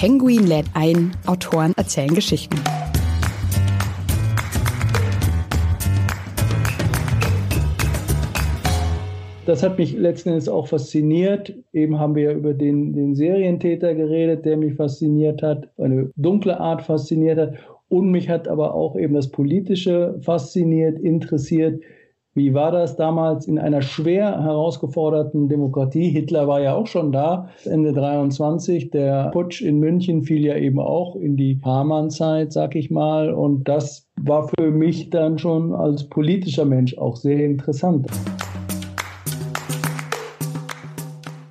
Penguin 0.00 0.46
lädt 0.46 0.64
ein, 0.72 1.10
Autoren 1.26 1.74
erzählen 1.76 2.14
Geschichten. 2.14 2.56
das 9.44 9.62
hat 9.62 9.76
mich 9.76 9.92
letzten 9.92 10.30
Endes 10.30 10.48
auch 10.48 10.68
fasziniert. 10.68 11.52
Eben 11.74 11.98
haben 11.98 12.14
wir 12.14 12.22
ja 12.22 12.32
über 12.32 12.54
den, 12.54 12.94
den 12.94 13.14
Serientäter 13.14 13.94
geredet, 13.94 14.46
der 14.46 14.56
mich 14.56 14.74
fasziniert 14.74 15.42
hat, 15.42 15.68
eine 15.76 16.08
dunkle 16.16 16.58
Art 16.58 16.80
fasziniert 16.80 17.38
hat. 17.38 17.54
Und 17.90 18.10
mich 18.10 18.30
hat 18.30 18.48
aber 18.48 18.72
auch 18.72 18.96
eben 18.96 19.12
das 19.12 19.28
Politische 19.28 20.18
fasziniert, 20.22 20.98
interessiert. 20.98 21.82
Wie 22.32 22.54
war 22.54 22.70
das 22.70 22.94
damals 22.94 23.48
in 23.48 23.58
einer 23.58 23.82
schwer 23.82 24.40
herausgeforderten 24.44 25.48
Demokratie? 25.48 26.10
Hitler 26.10 26.46
war 26.46 26.60
ja 26.60 26.76
auch 26.76 26.86
schon 26.86 27.10
da, 27.10 27.50
Ende 27.64 27.92
23. 27.92 28.92
Der 28.92 29.30
Putsch 29.32 29.60
in 29.60 29.80
München 29.80 30.22
fiel 30.22 30.46
ja 30.46 30.54
eben 30.54 30.78
auch 30.78 31.16
in 31.16 31.36
die 31.36 31.60
Hamann-Zeit, 31.64 32.52
sag 32.52 32.76
ich 32.76 32.88
mal. 32.88 33.34
Und 33.34 33.64
das 33.64 34.08
war 34.14 34.46
für 34.46 34.70
mich 34.70 35.10
dann 35.10 35.40
schon 35.40 35.74
als 35.74 36.08
politischer 36.08 36.64
Mensch 36.64 36.96
auch 36.96 37.16
sehr 37.16 37.44
interessant. 37.44 38.06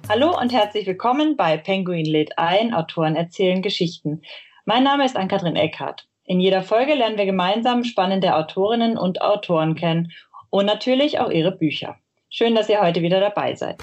Hallo 0.08 0.31
und 0.39 0.53
herzlich 0.53 0.88
willkommen 0.88 1.36
bei 1.36 1.58
Penguin 1.58 2.05
lädt 2.05 2.38
ein, 2.38 2.73
Autoren 2.73 3.17
erzählen 3.17 3.61
Geschichten. 3.61 4.21
Mein 4.64 4.86
Name 4.86 5.03
ist 5.03 5.17
Ann-Kathrin 5.17 5.58
Eckhardt. 5.58 6.05
In 6.23 6.39
jeder 6.39 6.61
Folge 6.61 6.93
lernen 6.93 7.17
wir 7.17 7.25
gemeinsam 7.25 7.83
spannende 7.83 8.36
Autorinnen 8.36 8.97
und 8.97 9.21
Autoren 9.21 9.75
kennen 9.75 10.14
und 10.50 10.66
natürlich 10.66 11.19
auch 11.19 11.30
ihre 11.30 11.52
Bücher. 11.52 11.97
Schön, 12.30 12.55
dass 12.55 12.69
ihr 12.69 12.81
heute 12.81 13.02
wieder 13.02 13.19
dabei 13.19 13.55
seid. 13.55 13.78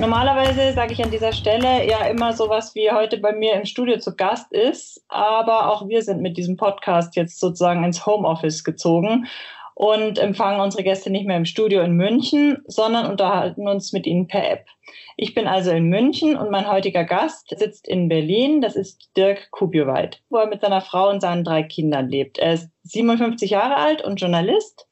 Normalerweise 0.00 0.72
sage 0.72 0.94
ich 0.94 1.04
an 1.04 1.10
dieser 1.10 1.32
Stelle 1.32 1.86
ja 1.86 2.06
immer 2.06 2.32
sowas 2.32 2.74
wie 2.74 2.90
heute 2.90 3.18
bei 3.18 3.32
mir 3.32 3.52
im 3.52 3.66
Studio 3.66 3.98
zu 3.98 4.16
Gast 4.16 4.50
ist, 4.50 5.04
aber 5.08 5.70
auch 5.70 5.88
wir 5.88 6.02
sind 6.02 6.22
mit 6.22 6.38
diesem 6.38 6.56
Podcast 6.56 7.16
jetzt 7.16 7.38
sozusagen 7.38 7.84
ins 7.84 8.06
Homeoffice 8.06 8.64
gezogen 8.64 9.26
und 9.80 10.18
empfangen 10.18 10.60
unsere 10.60 10.82
Gäste 10.82 11.08
nicht 11.08 11.26
mehr 11.26 11.38
im 11.38 11.46
Studio 11.46 11.80
in 11.80 11.92
München, 11.92 12.58
sondern 12.66 13.06
unterhalten 13.06 13.66
uns 13.66 13.94
mit 13.94 14.06
ihnen 14.06 14.26
per 14.26 14.46
App. 14.46 14.66
Ich 15.16 15.32
bin 15.32 15.46
also 15.46 15.70
in 15.70 15.88
München 15.88 16.36
und 16.36 16.50
mein 16.50 16.70
heutiger 16.70 17.04
Gast 17.04 17.48
sitzt 17.58 17.88
in 17.88 18.10
Berlin. 18.10 18.60
Das 18.60 18.76
ist 18.76 19.08
Dirk 19.16 19.50
Kubioweit, 19.52 20.20
wo 20.28 20.36
er 20.36 20.48
mit 20.48 20.60
seiner 20.60 20.82
Frau 20.82 21.08
und 21.08 21.22
seinen 21.22 21.44
drei 21.44 21.62
Kindern 21.62 22.10
lebt. 22.10 22.36
Er 22.36 22.52
ist 22.52 22.68
57 22.82 23.52
Jahre 23.52 23.76
alt 23.76 24.04
und 24.04 24.20
Journalist. 24.20 24.86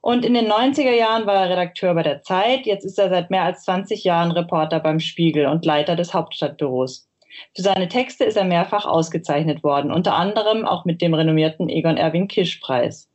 Und 0.00 0.24
in 0.24 0.34
den 0.34 0.46
90er 0.46 0.94
Jahren 0.94 1.26
war 1.26 1.34
er 1.34 1.50
Redakteur 1.50 1.92
bei 1.94 2.04
der 2.04 2.22
Zeit. 2.22 2.66
Jetzt 2.66 2.84
ist 2.84 3.00
er 3.00 3.08
seit 3.08 3.30
mehr 3.30 3.42
als 3.42 3.64
20 3.64 4.04
Jahren 4.04 4.30
Reporter 4.30 4.78
beim 4.78 5.00
Spiegel 5.00 5.46
und 5.46 5.64
Leiter 5.64 5.96
des 5.96 6.14
Hauptstadtbüros. 6.14 7.08
Für 7.56 7.62
seine 7.62 7.88
Texte 7.88 8.22
ist 8.22 8.36
er 8.36 8.44
mehrfach 8.44 8.86
ausgezeichnet 8.86 9.64
worden, 9.64 9.90
unter 9.90 10.14
anderem 10.14 10.64
auch 10.64 10.84
mit 10.84 11.02
dem 11.02 11.14
renommierten 11.14 11.68
Egon 11.68 11.96
Erwin 11.96 12.28
Kisch 12.28 12.58
Preis. 12.58 13.09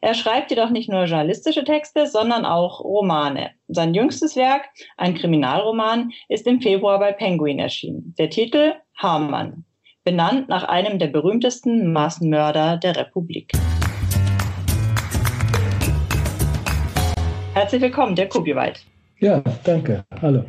Er 0.00 0.14
schreibt 0.14 0.50
jedoch 0.50 0.70
nicht 0.70 0.88
nur 0.88 1.04
journalistische 1.04 1.64
Texte, 1.64 2.06
sondern 2.06 2.44
auch 2.44 2.80
Romane. 2.80 3.50
Sein 3.68 3.94
jüngstes 3.94 4.36
Werk, 4.36 4.68
ein 4.96 5.14
Kriminalroman, 5.14 6.12
ist 6.28 6.46
im 6.46 6.60
Februar 6.60 6.98
bei 6.98 7.12
Penguin 7.12 7.58
erschienen. 7.58 8.14
Der 8.18 8.30
Titel 8.30 8.74
Hamann, 8.96 9.64
benannt 10.04 10.48
nach 10.48 10.64
einem 10.64 10.98
der 10.98 11.08
berühmtesten 11.08 11.92
Massenmörder 11.92 12.76
der 12.76 12.96
Republik. 12.96 13.52
Herzlich 17.54 17.82
willkommen, 17.82 18.14
der 18.14 18.28
Kubiweit. 18.28 18.80
Ja, 19.18 19.42
danke. 19.64 20.04
Hallo. 20.22 20.44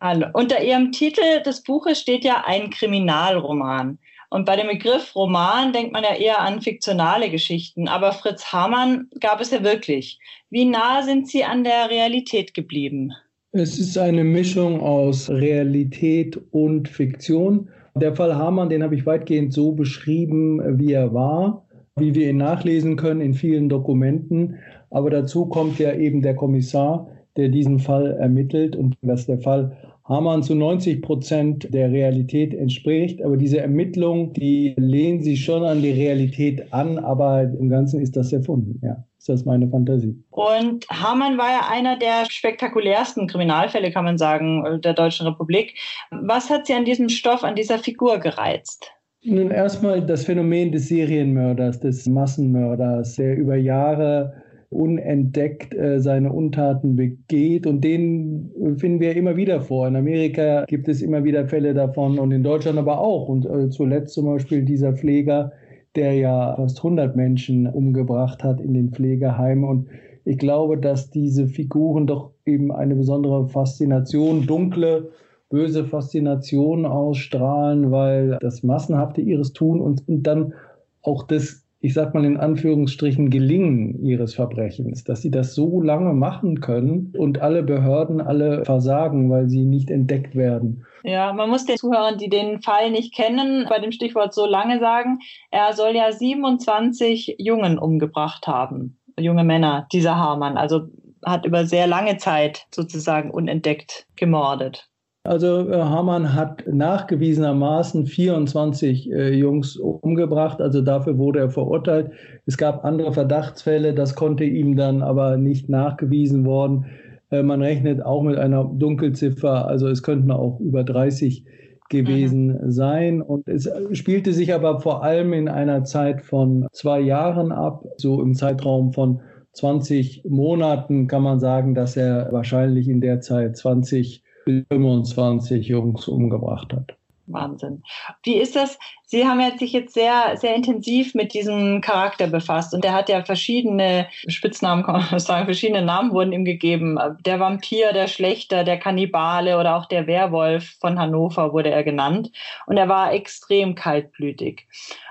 Hallo. 0.00 0.26
Unter 0.32 0.62
Ihrem 0.62 0.90
Titel 0.90 1.42
des 1.44 1.62
Buches 1.62 2.00
steht 2.00 2.24
ja 2.24 2.44
ein 2.46 2.70
Kriminalroman. 2.70 3.98
Und 4.30 4.46
bei 4.46 4.54
dem 4.54 4.68
Begriff 4.68 5.14
Roman 5.16 5.72
denkt 5.72 5.92
man 5.92 6.04
ja 6.04 6.14
eher 6.14 6.40
an 6.40 6.62
fiktionale 6.62 7.30
Geschichten, 7.30 7.88
aber 7.88 8.12
Fritz 8.12 8.52
Hamann 8.52 9.08
gab 9.20 9.40
es 9.40 9.50
ja 9.50 9.64
wirklich. 9.64 10.20
Wie 10.50 10.64
nah 10.64 11.02
sind 11.02 11.28
Sie 11.28 11.42
an 11.42 11.64
der 11.64 11.90
Realität 11.90 12.54
geblieben? 12.54 13.12
Es 13.52 13.80
ist 13.80 13.98
eine 13.98 14.22
Mischung 14.22 14.80
aus 14.80 15.28
Realität 15.28 16.40
und 16.52 16.88
Fiktion. 16.88 17.68
Der 17.96 18.14
Fall 18.14 18.36
Hamann, 18.36 18.68
den 18.68 18.84
habe 18.84 18.94
ich 18.94 19.04
weitgehend 19.04 19.52
so 19.52 19.72
beschrieben, 19.72 20.78
wie 20.78 20.92
er 20.92 21.12
war, 21.12 21.66
wie 21.96 22.14
wir 22.14 22.30
ihn 22.30 22.36
nachlesen 22.36 22.94
können 22.94 23.20
in 23.20 23.34
vielen 23.34 23.68
Dokumenten. 23.68 24.60
Aber 24.90 25.10
dazu 25.10 25.46
kommt 25.46 25.80
ja 25.80 25.92
eben 25.92 26.22
der 26.22 26.36
Kommissar, 26.36 27.08
der 27.36 27.48
diesen 27.48 27.80
Fall 27.80 28.12
ermittelt 28.12 28.76
und 28.76 28.96
dass 29.02 29.26
der 29.26 29.40
Fall 29.40 29.76
Hamann 30.10 30.42
zu 30.42 30.56
90 30.56 31.02
Prozent 31.02 31.72
der 31.72 31.90
Realität 31.92 32.52
entspricht. 32.52 33.22
Aber 33.22 33.36
diese 33.36 33.60
Ermittlungen, 33.60 34.32
die 34.32 34.74
lehnen 34.76 35.22
sich 35.22 35.44
schon 35.44 35.62
an 35.62 35.82
die 35.82 35.92
Realität 35.92 36.72
an, 36.72 36.98
aber 36.98 37.42
im 37.42 37.70
Ganzen 37.70 38.00
ist 38.00 38.16
das 38.16 38.32
erfunden. 38.32 38.80
Ja, 38.82 39.04
ist 39.18 39.28
das 39.28 39.44
meine 39.44 39.68
Fantasie. 39.68 40.20
Und 40.30 40.84
Hamann 40.90 41.38
war 41.38 41.50
ja 41.50 41.68
einer 41.70 41.96
der 41.96 42.24
spektakulärsten 42.28 43.28
Kriminalfälle, 43.28 43.92
kann 43.92 44.04
man 44.04 44.18
sagen, 44.18 44.80
der 44.82 44.94
Deutschen 44.94 45.28
Republik. 45.28 45.74
Was 46.10 46.50
hat 46.50 46.66
Sie 46.66 46.74
an 46.74 46.84
diesem 46.84 47.08
Stoff, 47.08 47.44
an 47.44 47.54
dieser 47.54 47.78
Figur 47.78 48.18
gereizt? 48.18 48.90
Nun 49.22 49.50
erstmal 49.50 50.04
das 50.04 50.24
Phänomen 50.24 50.72
des 50.72 50.88
Serienmörders, 50.88 51.78
des 51.78 52.06
Massenmörders, 52.06 53.16
der 53.16 53.36
über 53.36 53.54
Jahre 53.54 54.42
unentdeckt 54.70 55.74
äh, 55.74 56.00
seine 56.00 56.32
Untaten 56.32 56.96
begeht. 56.96 57.66
Und 57.66 57.82
den 57.82 58.50
finden 58.78 59.00
wir 59.00 59.16
immer 59.16 59.36
wieder 59.36 59.60
vor. 59.60 59.86
In 59.86 59.96
Amerika 59.96 60.64
gibt 60.66 60.88
es 60.88 61.02
immer 61.02 61.24
wieder 61.24 61.46
Fälle 61.48 61.74
davon 61.74 62.18
und 62.18 62.30
in 62.30 62.44
Deutschland 62.44 62.78
aber 62.78 63.00
auch. 63.00 63.28
Und 63.28 63.46
äh, 63.46 63.68
zuletzt 63.68 64.14
zum 64.14 64.26
Beispiel 64.26 64.62
dieser 64.62 64.94
Pfleger, 64.94 65.52
der 65.96 66.14
ja 66.14 66.54
fast 66.54 66.78
100 66.78 67.16
Menschen 67.16 67.66
umgebracht 67.66 68.44
hat 68.44 68.60
in 68.60 68.74
den 68.74 68.90
Pflegeheimen. 68.90 69.64
Und 69.64 69.88
ich 70.24 70.38
glaube, 70.38 70.78
dass 70.78 71.10
diese 71.10 71.48
Figuren 71.48 72.06
doch 72.06 72.30
eben 72.46 72.70
eine 72.70 72.94
besondere 72.94 73.48
Faszination, 73.48 74.46
dunkle, 74.46 75.10
böse 75.48 75.84
Faszination 75.84 76.86
ausstrahlen, 76.86 77.90
weil 77.90 78.38
das 78.40 78.62
Massenhafte 78.62 79.20
ihres 79.20 79.52
Tun 79.52 79.80
und, 79.80 80.06
und 80.08 80.22
dann 80.22 80.54
auch 81.02 81.24
das 81.24 81.64
ich 81.80 81.94
sag 81.94 82.14
mal 82.14 82.24
in 82.24 82.36
Anführungsstrichen, 82.36 83.30
Gelingen 83.30 84.04
ihres 84.04 84.34
Verbrechens, 84.34 85.04
dass 85.04 85.22
sie 85.22 85.30
das 85.30 85.54
so 85.54 85.80
lange 85.80 86.12
machen 86.12 86.60
können 86.60 87.12
und 87.16 87.40
alle 87.40 87.62
Behörden 87.62 88.20
alle 88.20 88.64
versagen, 88.64 89.30
weil 89.30 89.48
sie 89.48 89.64
nicht 89.64 89.90
entdeckt 89.90 90.36
werden. 90.36 90.84
Ja, 91.04 91.32
man 91.32 91.48
muss 91.48 91.64
den 91.64 91.78
Zuhörern, 91.78 92.18
die 92.18 92.28
den 92.28 92.60
Fall 92.60 92.90
nicht 92.90 93.14
kennen, 93.14 93.66
bei 93.68 93.78
dem 93.78 93.92
Stichwort 93.92 94.34
so 94.34 94.44
lange 94.44 94.78
sagen, 94.78 95.20
er 95.50 95.72
soll 95.72 95.96
ja 95.96 96.12
27 96.12 97.36
Jungen 97.38 97.78
umgebracht 97.78 98.46
haben, 98.46 98.98
junge 99.18 99.44
Männer, 99.44 99.86
dieser 99.90 100.16
Hamann. 100.16 100.58
Also 100.58 100.82
hat 101.24 101.46
über 101.46 101.64
sehr 101.64 101.86
lange 101.86 102.18
Zeit 102.18 102.66
sozusagen 102.74 103.30
unentdeckt 103.30 104.06
gemordet. 104.16 104.89
Also 105.22 105.68
äh, 105.68 105.76
Hamann 105.76 106.34
hat 106.34 106.64
nachgewiesenermaßen 106.66 108.06
24 108.06 109.12
äh, 109.12 109.34
Jungs 109.34 109.76
umgebracht, 109.76 110.62
also 110.62 110.80
dafür 110.80 111.18
wurde 111.18 111.40
er 111.40 111.50
verurteilt. 111.50 112.12
Es 112.46 112.56
gab 112.56 112.84
andere 112.86 113.12
Verdachtsfälle, 113.12 113.92
das 113.92 114.14
konnte 114.14 114.44
ihm 114.44 114.76
dann 114.76 115.02
aber 115.02 115.36
nicht 115.36 115.68
nachgewiesen 115.68 116.46
worden. 116.46 116.86
Äh, 117.30 117.42
man 117.42 117.60
rechnet 117.60 118.02
auch 118.02 118.22
mit 118.22 118.38
einer 118.38 118.64
Dunkelziffer, 118.64 119.68
also 119.68 119.88
es 119.88 120.02
könnten 120.02 120.30
auch 120.30 120.58
über 120.58 120.84
30 120.84 121.44
gewesen 121.90 122.46
mhm. 122.46 122.70
sein. 122.70 123.20
Und 123.20 123.46
es 123.46 123.68
spielte 123.92 124.32
sich 124.32 124.54
aber 124.54 124.80
vor 124.80 125.04
allem 125.04 125.34
in 125.34 125.48
einer 125.48 125.84
Zeit 125.84 126.22
von 126.22 126.66
zwei 126.72 127.00
Jahren 127.00 127.52
ab, 127.52 127.84
so 127.98 128.22
im 128.22 128.34
Zeitraum 128.34 128.94
von 128.94 129.20
20 129.52 130.24
Monaten 130.26 131.08
kann 131.08 131.22
man 131.22 131.40
sagen, 131.40 131.74
dass 131.74 131.96
er 131.96 132.28
wahrscheinlich 132.30 132.88
in 132.88 133.02
der 133.02 133.20
Zeit 133.20 133.56
20 133.56 134.22
25 134.70 135.66
Jungs 135.66 136.08
umgebracht 136.08 136.72
hat. 136.72 136.96
Wahnsinn. 137.32 137.82
Wie 138.22 138.36
ist 138.36 138.56
das? 138.56 138.78
Sie 139.06 139.26
haben 139.26 139.40
ja 139.40 139.56
sich 139.56 139.72
jetzt 139.72 139.94
sehr, 139.94 140.36
sehr 140.36 140.54
intensiv 140.54 141.14
mit 141.14 141.34
diesem 141.34 141.80
Charakter 141.80 142.26
befasst 142.26 142.74
und 142.74 142.84
der 142.84 142.92
hat 142.92 143.08
ja 143.08 143.24
verschiedene 143.24 144.08
Spitznamen, 144.28 144.84
kann 144.84 145.04
man 145.10 145.18
sagen, 145.18 145.46
verschiedene 145.46 145.82
Namen 145.82 146.12
wurden 146.12 146.32
ihm 146.32 146.44
gegeben. 146.44 146.98
Der 147.24 147.40
Vampir, 147.40 147.92
der 147.92 148.08
Schlechter, 148.08 148.64
der 148.64 148.78
Kannibale 148.78 149.58
oder 149.58 149.76
auch 149.76 149.86
der 149.86 150.06
Werwolf 150.06 150.76
von 150.80 150.98
Hannover 150.98 151.52
wurde 151.52 151.70
er 151.70 151.84
genannt 151.84 152.30
und 152.66 152.76
er 152.76 152.88
war 152.88 153.12
extrem 153.12 153.74
kaltblütig. 153.74 154.66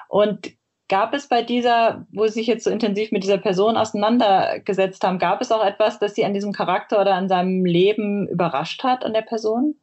Und 0.08 0.52
Gab 0.90 1.14
es 1.14 1.28
bei 1.28 1.44
dieser, 1.44 2.06
wo 2.12 2.26
Sie 2.26 2.34
sich 2.34 2.48
jetzt 2.48 2.64
so 2.64 2.72
intensiv 2.72 3.12
mit 3.12 3.24
dieser 3.24 3.38
Person 3.38 3.78
auseinandergesetzt 3.78 5.04
haben, 5.04 5.20
gab 5.20 5.40
es 5.40 5.52
auch 5.52 5.66
etwas, 5.66 6.00
das 6.00 6.16
Sie 6.16 6.26
an 6.26 6.34
diesem 6.34 6.52
Charakter 6.52 7.00
oder 7.00 7.14
an 7.14 7.30
seinem 7.30 7.64
Leben 7.64 8.28
überrascht 8.28 8.84
hat, 8.84 9.06
an 9.06 9.14
der 9.14 9.22
Person? 9.22 9.76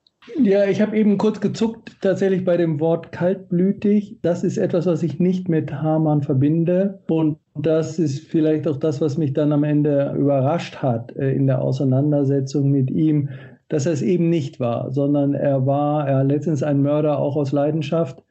Ja, 0.42 0.66
ich 0.66 0.80
habe 0.80 0.96
eben 0.96 1.18
kurz 1.18 1.40
gezuckt, 1.40 1.96
tatsächlich 2.00 2.44
bei 2.44 2.56
dem 2.56 2.80
Wort 2.80 3.12
kaltblütig. 3.12 4.18
Das 4.22 4.42
ist 4.42 4.58
etwas, 4.58 4.86
was 4.86 5.02
ich 5.04 5.20
nicht 5.20 5.48
mit 5.48 5.72
Hamann 5.72 6.22
verbinde. 6.22 7.00
Und 7.08 7.38
das 7.54 7.98
ist 7.98 8.26
vielleicht 8.26 8.66
auch 8.66 8.76
das, 8.76 9.00
was 9.00 9.16
mich 9.16 9.32
dann 9.32 9.52
am 9.52 9.62
Ende 9.62 10.14
überrascht 10.18 10.76
hat 10.82 11.14
äh, 11.16 11.32
in 11.32 11.46
der 11.46 11.62
Auseinandersetzung 11.62 12.70
mit 12.70 12.90
ihm, 12.90 13.28
dass 13.68 13.86
er 13.86 13.92
es 13.92 14.02
eben 14.02 14.28
nicht 14.28 14.58
war, 14.60 14.92
sondern 14.92 15.34
er 15.34 15.66
war 15.66 16.08
er 16.08 16.24
letztens 16.24 16.62
ein 16.62 16.82
Mörder 16.82 17.18
auch 17.18 17.36
aus 17.36 17.52
Leidenschaft. 17.52 18.22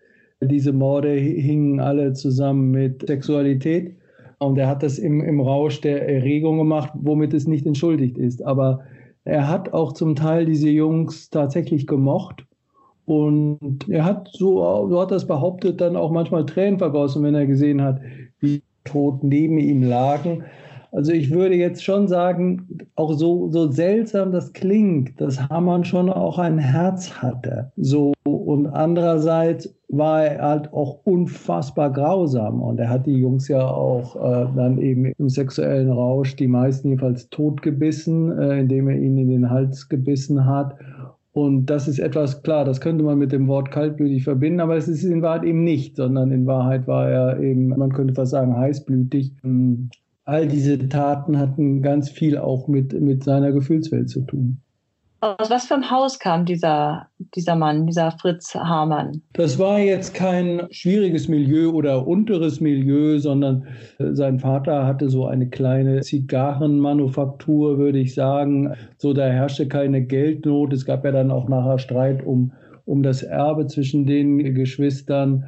Diese 0.41 0.73
Morde 0.73 1.13
hingen 1.13 1.79
alle 1.79 2.13
zusammen 2.13 2.71
mit 2.71 3.07
Sexualität. 3.07 3.95
Und 4.37 4.57
er 4.57 4.67
hat 4.67 4.83
das 4.83 4.99
im, 4.99 5.21
im 5.21 5.39
Rausch 5.39 5.81
der 5.81 6.07
Erregung 6.07 6.57
gemacht, 6.57 6.91
womit 6.95 7.33
es 7.33 7.47
nicht 7.47 7.65
entschuldigt 7.65 8.17
ist. 8.17 8.45
Aber 8.45 8.81
er 9.23 9.47
hat 9.47 9.73
auch 9.73 9.93
zum 9.93 10.15
Teil 10.15 10.45
diese 10.45 10.69
Jungs 10.69 11.29
tatsächlich 11.29 11.87
gemocht. 11.87 12.45
Und 13.05 13.87
er 13.87 14.03
hat, 14.03 14.29
so, 14.33 14.87
so 14.89 14.99
hat 14.99 15.11
das 15.11 15.27
behauptet, 15.27 15.79
dann 15.79 15.95
auch 15.95 16.11
manchmal 16.11 16.45
Tränen 16.45 16.79
vergossen, 16.79 17.23
wenn 17.23 17.35
er 17.35 17.45
gesehen 17.45 17.81
hat, 17.81 18.01
wie 18.39 18.63
tot 18.83 19.23
neben 19.23 19.57
ihm 19.57 19.83
lagen. 19.83 20.43
Also 20.95 21.11
ich 21.11 21.29
würde 21.29 21.55
jetzt 21.55 21.83
schon 21.83 22.07
sagen, 22.07 22.67
auch 22.95 23.11
so, 23.13 23.49
so 23.51 23.69
seltsam 23.69 24.31
das 24.31 24.53
klingt, 24.53 25.19
dass 25.19 25.49
Hamann 25.49 25.83
schon 25.83 26.09
auch 26.09 26.39
ein 26.39 26.57
Herz 26.57 27.11
hatte. 27.21 27.69
So, 27.75 28.13
und 28.23 28.67
andererseits 28.67 29.75
war 29.89 30.23
er 30.23 30.41
halt 30.41 30.73
auch 30.73 31.01
unfassbar 31.03 31.91
grausam. 31.91 32.61
Und 32.61 32.79
er 32.79 32.89
hat 32.89 33.05
die 33.07 33.17
Jungs 33.17 33.49
ja 33.49 33.67
auch 33.67 34.15
äh, 34.15 34.47
dann 34.55 34.77
eben 34.77 35.11
im 35.17 35.27
sexuellen 35.27 35.91
Rausch, 35.91 36.37
die 36.37 36.47
meisten 36.47 36.87
jedenfalls 36.87 37.29
totgebissen, 37.29 38.31
äh, 38.39 38.59
indem 38.61 38.87
er 38.87 38.95
ihnen 38.95 39.17
in 39.17 39.29
den 39.29 39.49
Hals 39.49 39.89
gebissen 39.89 40.45
hat. 40.45 40.75
Und 41.33 41.65
das 41.65 41.89
ist 41.89 41.99
etwas 41.99 42.41
klar, 42.43 42.63
das 42.63 42.79
könnte 42.79 43.03
man 43.03 43.17
mit 43.17 43.33
dem 43.33 43.49
Wort 43.49 43.69
kaltblütig 43.69 44.23
verbinden, 44.23 44.61
aber 44.61 44.77
es 44.77 44.87
ist 44.87 45.03
in 45.03 45.21
Wahrheit 45.21 45.43
eben 45.43 45.65
nicht, 45.65 45.97
sondern 45.97 46.31
in 46.31 46.45
Wahrheit 46.45 46.87
war 46.87 47.09
er 47.09 47.39
eben, 47.41 47.67
man 47.67 47.91
könnte 47.91 48.13
fast 48.13 48.31
sagen, 48.31 48.55
heißblütig 48.55 49.33
all 50.25 50.47
diese 50.47 50.89
Taten 50.89 51.39
hatten 51.39 51.81
ganz 51.81 52.09
viel 52.09 52.37
auch 52.37 52.67
mit, 52.67 52.99
mit 52.99 53.23
seiner 53.23 53.51
Gefühlswelt 53.51 54.09
zu 54.09 54.21
tun. 54.21 54.59
Aus 55.21 55.49
was 55.49 55.65
für 55.65 55.73
einem 55.73 55.89
Haus 55.89 56.19
kam 56.19 56.45
dieser, 56.45 57.07
dieser 57.35 57.55
Mann, 57.55 57.87
dieser 57.87 58.11
Fritz 58.11 58.53
Hamann? 58.53 59.23
Das 59.33 59.57
war 59.57 59.79
jetzt 59.79 60.13
kein 60.13 60.67
schwieriges 60.69 61.27
Milieu 61.27 61.71
oder 61.71 62.05
unteres 62.05 62.59
Milieu, 62.59 63.17
sondern 63.17 63.65
äh, 63.97 64.13
sein 64.13 64.39
Vater 64.39 64.85
hatte 64.85 65.09
so 65.09 65.25
eine 65.25 65.49
kleine 65.49 66.01
Zigarrenmanufaktur, 66.01 67.79
würde 67.79 67.99
ich 67.99 68.13
sagen. 68.13 68.75
So, 68.97 69.13
da 69.13 69.25
herrschte 69.25 69.67
keine 69.67 70.03
Geldnot. 70.03 70.73
Es 70.73 70.85
gab 70.85 71.03
ja 71.05 71.11
dann 71.11 71.31
auch 71.31 71.49
nachher 71.49 71.79
Streit 71.79 72.23
um, 72.23 72.51
um 72.83 73.01
das 73.01 73.23
Erbe 73.23 73.65
zwischen 73.65 74.05
den 74.05 74.53
Geschwistern. 74.53 75.45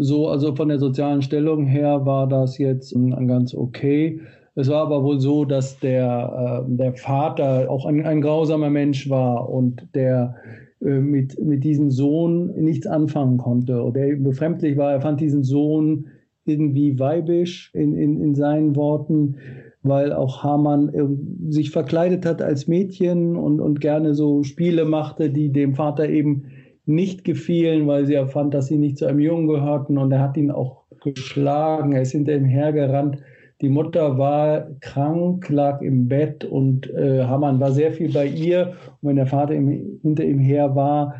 So, 0.00 0.28
also 0.28 0.54
von 0.54 0.68
der 0.68 0.78
sozialen 0.78 1.22
Stellung 1.22 1.66
her 1.66 2.06
war 2.06 2.28
das 2.28 2.56
jetzt 2.58 2.94
ganz 3.26 3.52
okay. 3.52 4.20
Es 4.54 4.68
war 4.68 4.82
aber 4.82 5.02
wohl 5.02 5.18
so, 5.18 5.44
dass 5.44 5.78
der, 5.80 6.64
äh, 6.66 6.76
der 6.76 6.94
Vater 6.94 7.68
auch 7.68 7.84
ein, 7.84 8.04
ein 8.06 8.20
grausamer 8.20 8.70
Mensch 8.70 9.10
war 9.10 9.48
und 9.48 9.88
der 9.94 10.36
äh, 10.80 11.00
mit, 11.00 11.40
mit 11.44 11.64
diesem 11.64 11.90
Sohn 11.90 12.52
nichts 12.60 12.86
anfangen 12.86 13.38
konnte. 13.38 13.82
Und 13.82 13.96
der 13.96 14.14
befremdlich 14.16 14.76
war, 14.76 14.92
er 14.92 15.00
fand 15.00 15.20
diesen 15.20 15.42
Sohn 15.42 16.06
irgendwie 16.44 16.98
weibisch 16.98 17.72
in, 17.74 17.96
in, 17.96 18.20
in 18.20 18.34
seinen 18.36 18.76
Worten, 18.76 19.36
weil 19.82 20.12
auch 20.12 20.44
Hamann 20.44 20.88
äh, 20.90 21.52
sich 21.52 21.70
verkleidet 21.70 22.24
hat 22.24 22.40
als 22.40 22.68
Mädchen 22.68 23.34
und, 23.36 23.60
und 23.60 23.80
gerne 23.80 24.14
so 24.14 24.44
Spiele 24.44 24.84
machte, 24.84 25.30
die 25.30 25.50
dem 25.52 25.74
Vater 25.74 26.08
eben 26.08 26.44
nicht 26.88 27.22
gefielen, 27.24 27.86
weil 27.86 28.06
sie 28.06 28.14
erfand, 28.14 28.54
dass 28.54 28.66
sie 28.66 28.78
nicht 28.78 28.98
zu 28.98 29.06
einem 29.06 29.20
Jungen 29.20 29.46
gehörten 29.46 29.98
und 29.98 30.10
er 30.10 30.20
hat 30.20 30.36
ihn 30.36 30.50
auch 30.50 30.84
geschlagen, 31.02 31.92
er 31.92 32.02
ist 32.02 32.12
hinter 32.12 32.34
ihm 32.34 32.46
hergerannt. 32.46 33.18
Die 33.60 33.68
Mutter 33.68 34.18
war 34.18 34.68
krank, 34.80 35.48
lag 35.48 35.82
im 35.82 36.08
Bett 36.08 36.44
und 36.44 36.88
äh, 36.94 37.24
Hamann 37.24 37.60
war 37.60 37.72
sehr 37.72 37.92
viel 37.92 38.12
bei 38.12 38.26
ihr. 38.26 38.74
Und 39.00 39.08
wenn 39.08 39.16
der 39.16 39.26
Vater 39.26 39.54
im, 39.54 39.98
hinter 40.00 40.24
ihm 40.24 40.38
her 40.38 40.76
war, 40.76 41.14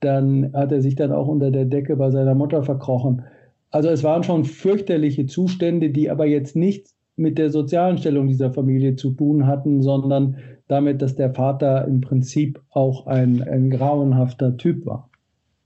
dann 0.00 0.52
hat 0.54 0.72
er 0.72 0.80
sich 0.80 0.96
dann 0.96 1.12
auch 1.12 1.28
unter 1.28 1.50
der 1.50 1.66
Decke 1.66 1.96
bei 1.96 2.10
seiner 2.10 2.34
Mutter 2.34 2.62
verkrochen. 2.62 3.22
Also 3.70 3.90
es 3.90 4.02
waren 4.02 4.24
schon 4.24 4.44
fürchterliche 4.44 5.26
Zustände, 5.26 5.90
die 5.90 6.10
aber 6.10 6.26
jetzt 6.26 6.56
nichts 6.56 6.96
mit 7.16 7.38
der 7.38 7.50
sozialen 7.50 7.98
Stellung 7.98 8.26
dieser 8.26 8.52
Familie 8.52 8.96
zu 8.96 9.12
tun 9.12 9.46
hatten, 9.46 9.82
sondern 9.82 10.38
damit, 10.66 11.02
dass 11.02 11.14
der 11.14 11.32
Vater 11.32 11.86
im 11.86 12.00
Prinzip 12.00 12.60
auch 12.70 13.06
ein, 13.06 13.42
ein 13.42 13.70
grauenhafter 13.70 14.56
Typ 14.56 14.86
war. 14.86 15.10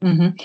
Mhm. 0.02 0.37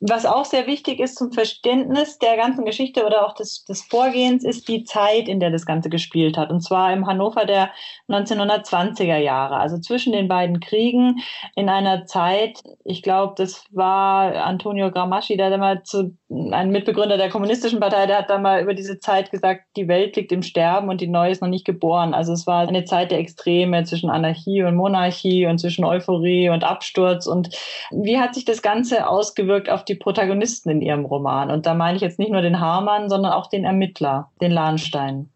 Was 0.00 0.26
auch 0.26 0.44
sehr 0.44 0.66
wichtig 0.66 1.00
ist 1.00 1.16
zum 1.16 1.32
Verständnis 1.32 2.18
der 2.18 2.36
ganzen 2.36 2.64
Geschichte 2.64 3.04
oder 3.04 3.26
auch 3.26 3.34
des, 3.34 3.64
des 3.64 3.82
Vorgehens, 3.82 4.44
ist 4.44 4.68
die 4.68 4.84
Zeit, 4.84 5.28
in 5.28 5.40
der 5.40 5.50
das 5.50 5.66
Ganze 5.66 5.90
gespielt 5.90 6.36
hat. 6.36 6.50
Und 6.50 6.60
zwar 6.60 6.92
im 6.92 7.06
Hannover 7.06 7.44
der 7.44 7.70
1920er 8.08 9.18
Jahre, 9.18 9.56
also 9.56 9.78
zwischen 9.78 10.12
den 10.12 10.28
beiden 10.28 10.60
Kriegen, 10.60 11.20
in 11.54 11.68
einer 11.68 12.06
Zeit, 12.06 12.62
ich 12.84 13.02
glaube, 13.02 13.34
das 13.36 13.64
war 13.70 14.34
Antonio 14.44 14.90
Gramsci, 14.90 15.36
der 15.36 15.56
mal 15.58 15.82
zu, 15.82 16.16
ein 16.50 16.70
Mitbegründer 16.70 17.16
der 17.16 17.30
Kommunistischen 17.30 17.80
Partei, 17.80 18.06
der 18.06 18.18
hat 18.18 18.30
da 18.30 18.38
mal 18.38 18.62
über 18.62 18.74
diese 18.74 18.98
Zeit 18.98 19.30
gesagt, 19.30 19.64
die 19.76 19.88
Welt 19.88 20.16
liegt 20.16 20.32
im 20.32 20.42
Sterben 20.42 20.88
und 20.88 21.00
die 21.00 21.08
Neue 21.08 21.30
ist 21.30 21.42
noch 21.42 21.48
nicht 21.48 21.64
geboren. 21.64 22.14
Also 22.14 22.32
es 22.32 22.46
war 22.46 22.66
eine 22.66 22.84
Zeit 22.84 23.10
der 23.10 23.18
Extreme 23.18 23.84
zwischen 23.84 24.10
Anarchie 24.10 24.62
und 24.62 24.76
Monarchie 24.76 25.46
und 25.46 25.58
zwischen 25.58 25.84
Euphorie 25.84 26.48
und 26.48 26.64
Absturz. 26.64 27.26
Und 27.26 27.50
wie 27.90 28.18
hat 28.18 28.34
sich 28.34 28.44
das 28.44 28.62
Ganze 28.62 29.08
ausgewirkt 29.08 29.70
auf 29.70 29.81
die 29.82 29.94
Protagonisten 29.94 30.70
in 30.70 30.80
ihrem 30.80 31.04
Roman. 31.04 31.50
Und 31.50 31.66
da 31.66 31.74
meine 31.74 31.96
ich 31.96 32.02
jetzt 32.02 32.18
nicht 32.18 32.32
nur 32.32 32.42
den 32.42 32.60
Hamann, 32.60 33.08
sondern 33.08 33.32
auch 33.32 33.48
den 33.48 33.64
Ermittler, 33.64 34.30
den 34.40 34.52
Lahnstein. 34.52 35.28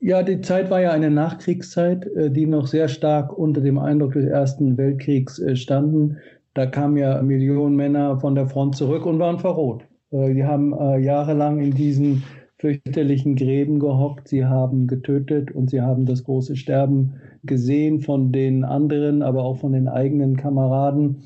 Ja, 0.00 0.22
die 0.22 0.40
Zeit 0.40 0.70
war 0.70 0.80
ja 0.80 0.90
eine 0.90 1.10
Nachkriegszeit, 1.10 2.06
äh, 2.06 2.30
die 2.30 2.46
noch 2.46 2.66
sehr 2.66 2.88
stark 2.88 3.36
unter 3.36 3.60
dem 3.60 3.78
Eindruck 3.78 4.12
des 4.12 4.26
Ersten 4.26 4.76
Weltkriegs 4.76 5.38
äh, 5.38 5.56
standen. 5.56 6.18
Da 6.54 6.66
kamen 6.66 6.96
ja 6.96 7.22
Millionen 7.22 7.76
Männer 7.76 8.20
von 8.20 8.34
der 8.34 8.46
Front 8.46 8.76
zurück 8.76 9.06
und 9.06 9.18
waren 9.18 9.38
verroht. 9.38 9.84
Äh, 10.10 10.34
die 10.34 10.44
haben 10.44 10.74
jahrelang 11.02 11.60
in 11.60 11.72
diesen 11.72 12.24
fürchterlichen 12.58 13.36
Gräben 13.36 13.78
gehockt, 13.78 14.28
sie 14.28 14.44
haben 14.44 14.86
getötet 14.86 15.50
und 15.50 15.68
sie 15.70 15.82
haben 15.82 16.06
das 16.06 16.24
große 16.24 16.56
Sterben 16.56 17.14
gesehen 17.44 18.00
von 18.00 18.32
den 18.32 18.64
anderen, 18.64 19.22
aber 19.22 19.44
auch 19.44 19.58
von 19.58 19.72
den 19.72 19.88
eigenen 19.88 20.36
Kameraden. 20.36 21.22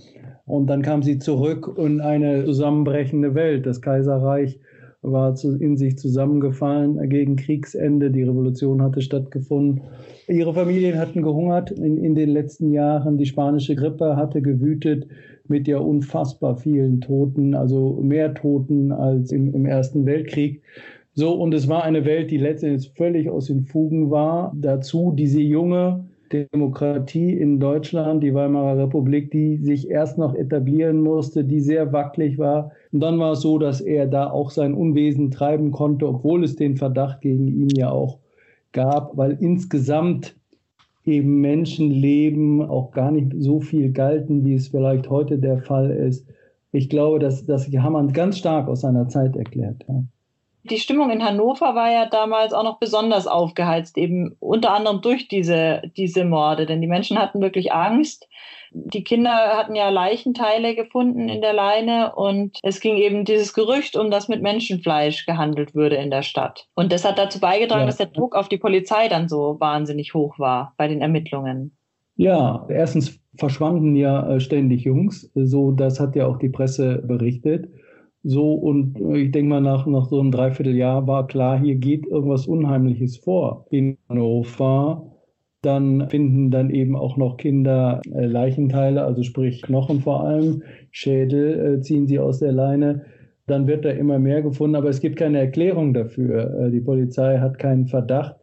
Und 0.51 0.67
dann 0.67 0.83
kam 0.83 1.03
sie 1.03 1.19
zurück 1.19 1.77
in 1.79 2.01
eine 2.01 2.45
zusammenbrechende 2.45 3.35
Welt. 3.35 3.67
Das 3.67 3.81
Kaiserreich 3.81 4.59
war 5.03 5.35
in 5.45 5.77
sich 5.77 5.97
zusammengefallen 5.97 7.09
gegen 7.09 7.37
Kriegsende. 7.37 8.11
Die 8.11 8.25
Revolution 8.25 8.83
hatte 8.83 9.01
stattgefunden. 9.01 9.83
Ihre 10.29 10.53
Familien 10.53 10.99
hatten 10.99 11.23
gehungert 11.23 11.71
in, 11.71 11.97
in 11.97 12.15
den 12.15 12.31
letzten 12.31 12.73
Jahren. 12.73 13.17
Die 13.17 13.27
spanische 13.27 13.77
Grippe 13.77 14.17
hatte 14.17 14.43
gewütet 14.43 15.07
mit 15.49 15.67
ja 15.69 15.79
unfassbar 15.79 16.57
vielen 16.57 17.01
Toten, 17.01 17.55
also 17.55 17.99
mehr 18.03 18.35
Toten 18.35 18.93
als 18.93 19.33
im, 19.33 19.55
im 19.55 19.67
Ersten 19.67 20.05
Weltkrieg. 20.05 20.63
So, 21.15 21.33
und 21.33 21.55
es 21.55 21.69
war 21.69 21.83
eine 21.83 22.05
Welt, 22.05 22.31
die 22.31 22.37
letztendlich 22.37 22.93
völlig 22.97 23.29
aus 23.31 23.47
den 23.47 23.63
Fugen 23.63 24.11
war. 24.11 24.53
Dazu 24.55 25.13
diese 25.17 25.41
junge, 25.41 26.05
Demokratie 26.33 27.33
in 27.33 27.61
Deutschland, 27.61 28.23
die 28.23 28.35
Weimarer 28.35 28.79
Republik, 28.79 29.31
die 29.31 29.59
sich 29.59 29.91
erst 29.91 30.19
noch 30.19 30.35
etablieren 30.35 31.01
musste, 31.01 31.45
die 31.45 31.61
sehr 31.61 31.93
wackelig 31.93 32.39
war. 32.39 32.73
Und 32.93 33.01
dann 33.01 33.19
war 33.19 33.33
es 33.33 33.41
so, 33.41 33.59
dass 33.59 33.81
er 33.81 34.07
da 34.07 34.31
auch 34.31 34.51
sein 34.51 34.75
Unwesen 34.75 35.31
treiben 35.31 35.73
konnte, 35.73 36.09
obwohl 36.09 36.45
es 36.45 36.57
den 36.57 36.77
Verdacht 36.77 37.21
gegen 37.21 37.49
ihn 37.49 37.71
ja 37.71 37.91
auch 37.91 38.19
gab, 38.73 39.17
weil 39.17 39.37
insgesamt 39.41 40.37
eben 41.05 41.41
Menschenleben 41.41 42.63
auch 42.63 42.93
gar 42.93 43.11
nicht 43.11 43.33
so 43.39 43.61
viel 43.61 43.93
galten, 43.93 44.45
wie 44.45 44.55
es 44.55 44.69
vielleicht 44.69 45.11
heute 45.11 45.39
der 45.39 45.59
Fall 45.59 45.91
ist. 45.91 46.27
Ich 46.73 46.89
glaube, 46.89 47.19
dass, 47.19 47.45
dass 47.47 47.67
Hamann 47.69 48.13
ganz 48.13 48.39
stark 48.39 48.69
aus 48.69 48.83
seiner 48.83 49.09
Zeit 49.09 49.35
erklärt. 49.35 49.85
Ja. 49.89 50.05
Die 50.65 50.79
Stimmung 50.79 51.11
in 51.11 51.25
Hannover 51.25 51.75
war 51.75 51.91
ja 51.91 52.07
damals 52.07 52.53
auch 52.53 52.65
noch 52.65 52.79
besonders 52.79 53.27
aufgeheizt, 53.27 53.97
eben 53.97 54.37
unter 54.41 54.73
anderem 54.73 55.01
durch 55.01 55.29
diese, 55.29 55.83
diese 55.97 56.25
Morde, 56.25 56.67
denn 56.67 56.81
die 56.81 56.87
Menschen 56.87 57.19
hatten 57.19 57.41
wirklich 57.41 57.73
Angst. 57.73 58.29
Die 58.73 59.03
Kinder 59.03 59.31
hatten 59.31 59.75
ja 59.75 59.89
Leichenteile 59.89 60.77
gefunden 60.77 61.29
in 61.29 61.41
der 61.41 61.55
Leine 61.55 62.15
und 62.15 62.59
es 62.63 62.81
ging 62.81 62.99
eben 62.99 63.25
dieses 63.25 63.53
Gerücht 63.53 63.97
um, 63.97 64.11
dass 64.11 64.29
mit 64.29 64.43
Menschenfleisch 64.43 65.27
gehandelt 65.27 65.75
würde 65.75 65.97
in 65.97 66.11
der 66.11 66.23
Stadt. 66.23 66.69
Und 66.75 66.93
das 66.93 67.05
hat 67.05 67.19
dazu 67.19 67.41
beigetragen, 67.41 67.81
ja. 67.81 67.87
dass 67.87 67.97
der 67.97 68.07
Druck 68.07 68.37
auf 68.37 68.49
die 68.49 68.59
Polizei 68.59 69.09
dann 69.09 69.29
so 69.29 69.57
wahnsinnig 69.59 70.15
hoch 70.15 70.39
war 70.39 70.75
bei 70.77 70.87
den 70.87 71.01
Ermittlungen. 71.01 71.77
Ja, 72.17 72.67
erstens 72.69 73.19
verschwanden 73.39 73.97
ja 73.97 74.29
äh, 74.29 74.41
ständig 74.41 74.85
Jungs, 74.85 75.31
so 75.35 75.73
das 75.73 75.99
hat 75.99 76.15
ja 76.15 76.27
auch 76.27 76.37
die 76.37 76.51
Presse 76.51 76.99
berichtet. 76.99 77.71
So, 78.23 78.53
und 78.53 79.01
äh, 79.01 79.19
ich 79.19 79.31
denke 79.33 79.49
mal, 79.49 79.61
nach, 79.61 79.87
nach 79.87 80.07
so 80.09 80.21
einem 80.21 80.31
Dreivierteljahr 80.31 81.07
war 81.07 81.27
klar, 81.27 81.59
hier 81.59 81.77
geht 81.77 82.07
irgendwas 82.07 82.47
Unheimliches 82.47 83.17
vor 83.17 83.67
in 83.71 83.97
Hannover. 84.09 85.07
Dann 85.63 86.09
finden 86.09 86.51
dann 86.51 86.71
eben 86.71 86.97
auch 86.97 87.17
noch 87.17 87.37
Kinder 87.37 88.01
äh, 88.13 88.27
Leichenteile, 88.27 89.05
also 89.05 89.23
sprich 89.23 89.63
Knochen 89.63 90.01
vor 90.01 90.25
allem, 90.25 90.63
Schädel 90.91 91.77
äh, 91.77 91.81
ziehen 91.83 92.07
sie 92.07 92.19
aus 92.19 92.39
der 92.39 92.53
Leine. 92.53 93.05
Dann 93.47 93.67
wird 93.67 93.85
da 93.85 93.91
immer 93.91 94.19
mehr 94.19 94.43
gefunden, 94.43 94.77
aber 94.77 94.89
es 94.89 95.01
gibt 95.01 95.17
keine 95.17 95.39
Erklärung 95.39 95.93
dafür. 95.93 96.67
Äh, 96.67 96.71
die 96.71 96.81
Polizei 96.81 97.39
hat 97.39 97.59
keinen 97.59 97.87
Verdacht 97.87 98.40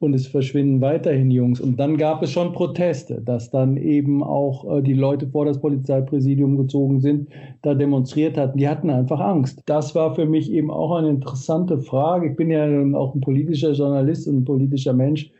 und 0.00 0.14
es 0.14 0.26
verschwinden 0.26 0.80
weiterhin 0.80 1.30
Jungs. 1.30 1.60
Und 1.60 1.78
dann 1.78 1.98
gab 1.98 2.22
es 2.22 2.32
schon 2.32 2.54
Proteste, 2.54 3.20
dass 3.20 3.50
dann 3.50 3.76
eben 3.76 4.22
auch 4.22 4.78
äh, 4.78 4.82
die 4.82 4.94
Leute 4.94 5.28
vor 5.28 5.44
das 5.44 5.60
Polizeipräsidium 5.60 6.56
gezogen 6.56 7.00
sind, 7.00 7.28
da 7.62 7.74
demonstriert 7.74 8.38
hatten. 8.38 8.58
Die 8.58 8.68
hatten 8.68 8.88
einfach 8.88 9.20
Angst. 9.20 9.62
Das 9.66 9.94
war 9.94 10.14
für 10.14 10.24
mich 10.24 10.50
eben 10.50 10.70
auch 10.70 10.96
eine 10.96 11.10
interessante 11.10 11.78
Frage. 11.78 12.30
Ich 12.30 12.36
bin 12.36 12.50
ja 12.50 12.64
auch 12.96 13.14
ein 13.14 13.20
politischer 13.20 13.72
Journalist 13.72 14.26
und 14.26 14.38
ein 14.38 14.44
politischer 14.44 14.94
Mensch. 14.94 15.30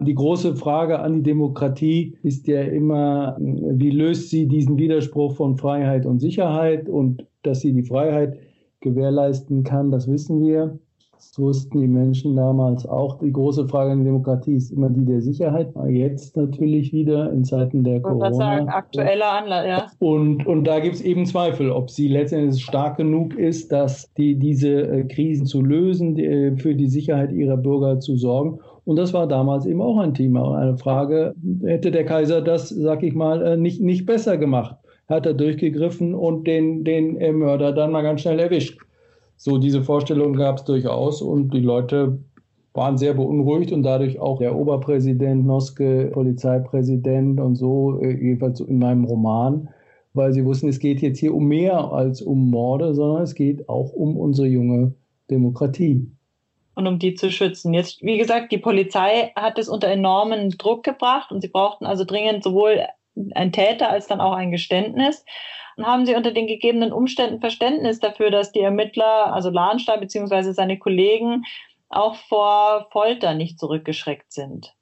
Die 0.00 0.14
große 0.14 0.56
Frage 0.56 0.98
an 0.98 1.14
die 1.14 1.22
Demokratie 1.22 2.16
ist 2.24 2.48
ja 2.48 2.62
immer, 2.62 3.36
wie 3.38 3.90
löst 3.90 4.30
sie 4.30 4.48
diesen 4.48 4.76
Widerspruch 4.76 5.36
von 5.36 5.56
Freiheit 5.56 6.06
und 6.06 6.18
Sicherheit 6.18 6.88
und 6.88 7.24
dass 7.44 7.60
sie 7.60 7.72
die 7.72 7.84
Freiheit 7.84 8.36
gewährleisten 8.80 9.62
kann, 9.62 9.92
das 9.92 10.10
wissen 10.10 10.44
wir. 10.44 10.76
Das 11.22 11.38
wussten 11.38 11.80
die 11.80 11.86
Menschen 11.86 12.34
damals 12.34 12.84
auch. 12.84 13.18
Die 13.20 13.32
große 13.32 13.68
Frage 13.68 13.92
in 13.92 13.98
der 13.98 14.06
Demokratie 14.06 14.54
ist 14.54 14.72
immer 14.72 14.90
die 14.90 15.04
der 15.04 15.22
Sicherheit. 15.22 15.72
Jetzt 15.88 16.36
natürlich 16.36 16.92
wieder 16.92 17.32
in 17.32 17.44
Zeiten 17.44 17.84
der 17.84 18.00
Corona. 18.00 18.28
Ich 18.28 18.36
sagen, 18.36 18.68
aktueller 18.68 19.32
Anlass, 19.32 19.66
ja. 19.66 19.86
Und, 20.00 20.44
und 20.46 20.64
da 20.64 20.80
gibt 20.80 20.96
es 20.96 21.00
eben 21.00 21.24
Zweifel, 21.24 21.70
ob 21.70 21.90
sie 21.90 22.08
letztendlich 22.08 22.62
stark 22.62 22.96
genug 22.96 23.38
ist, 23.38 23.70
dass 23.70 24.12
die, 24.14 24.34
diese 24.34 24.82
äh, 24.82 25.04
Krisen 25.04 25.46
zu 25.46 25.62
lösen, 25.62 26.16
die, 26.16 26.24
äh, 26.24 26.56
für 26.56 26.74
die 26.74 26.88
Sicherheit 26.88 27.32
ihrer 27.32 27.56
Bürger 27.56 28.00
zu 28.00 28.16
sorgen. 28.16 28.58
Und 28.84 28.96
das 28.96 29.14
war 29.14 29.28
damals 29.28 29.64
eben 29.64 29.80
auch 29.80 29.98
ein 29.98 30.14
Thema. 30.14 30.58
Eine 30.58 30.76
Frage, 30.76 31.34
hätte 31.62 31.92
der 31.92 32.04
Kaiser 32.04 32.42
das, 32.42 32.68
sag 32.68 33.04
ich 33.04 33.14
mal, 33.14 33.40
äh, 33.42 33.56
nicht, 33.56 33.80
nicht 33.80 34.06
besser 34.06 34.36
gemacht? 34.36 34.76
Hat 35.08 35.24
er 35.24 35.34
durchgegriffen 35.34 36.14
und 36.14 36.46
den, 36.46 36.84
den 36.84 37.16
Mörder 37.38 37.72
dann 37.72 37.92
mal 37.92 38.02
ganz 38.02 38.22
schnell 38.22 38.40
erwischt? 38.40 38.78
So, 39.36 39.58
diese 39.58 39.82
Vorstellung 39.82 40.34
gab 40.34 40.58
es 40.58 40.64
durchaus 40.64 41.22
und 41.22 41.52
die 41.52 41.60
Leute 41.60 42.18
waren 42.74 42.96
sehr 42.96 43.14
beunruhigt 43.14 43.72
und 43.72 43.82
dadurch 43.82 44.18
auch 44.18 44.38
der 44.38 44.56
Oberpräsident, 44.56 45.44
Noske, 45.44 46.10
Polizeipräsident 46.12 47.38
und 47.40 47.56
so, 47.56 48.00
äh, 48.00 48.12
jedenfalls 48.12 48.60
in 48.60 48.78
meinem 48.78 49.04
Roman, 49.04 49.68
weil 50.14 50.32
sie 50.32 50.44
wussten, 50.44 50.68
es 50.68 50.78
geht 50.78 51.02
jetzt 51.02 51.18
hier 51.18 51.34
um 51.34 51.46
mehr 51.46 51.92
als 51.92 52.22
um 52.22 52.50
Morde, 52.50 52.94
sondern 52.94 53.22
es 53.22 53.34
geht 53.34 53.68
auch 53.68 53.92
um 53.92 54.16
unsere 54.16 54.46
junge 54.46 54.94
Demokratie 55.30 56.06
und 56.74 56.86
um 56.86 56.98
die 56.98 57.14
zu 57.14 57.30
schützen. 57.30 57.74
Jetzt, 57.74 58.02
wie 58.02 58.18
gesagt, 58.18 58.52
die 58.52 58.58
Polizei 58.58 59.32
hat 59.36 59.58
es 59.58 59.68
unter 59.68 59.88
enormen 59.88 60.50
Druck 60.50 60.84
gebracht 60.84 61.30
und 61.30 61.40
sie 61.40 61.48
brauchten 61.48 61.86
also 61.86 62.04
dringend 62.04 62.42
sowohl 62.42 62.86
ein 63.34 63.52
Täter 63.52 63.90
als 63.90 64.06
dann 64.06 64.20
auch 64.20 64.32
ein 64.32 64.50
Geständnis. 64.50 65.24
Und 65.76 65.86
haben 65.86 66.06
sie 66.06 66.14
unter 66.14 66.32
den 66.32 66.46
gegebenen 66.46 66.92
Umständen 66.92 67.40
Verständnis 67.40 68.00
dafür, 68.00 68.30
dass 68.30 68.52
die 68.52 68.60
Ermittler, 68.60 69.32
also 69.32 69.50
Lahnstein 69.50 70.00
bzw. 70.00 70.52
seine 70.52 70.78
Kollegen, 70.78 71.44
auch 71.88 72.16
vor 72.16 72.88
Folter 72.90 73.34
nicht 73.34 73.58
zurückgeschreckt 73.58 74.32
sind? 74.32 74.74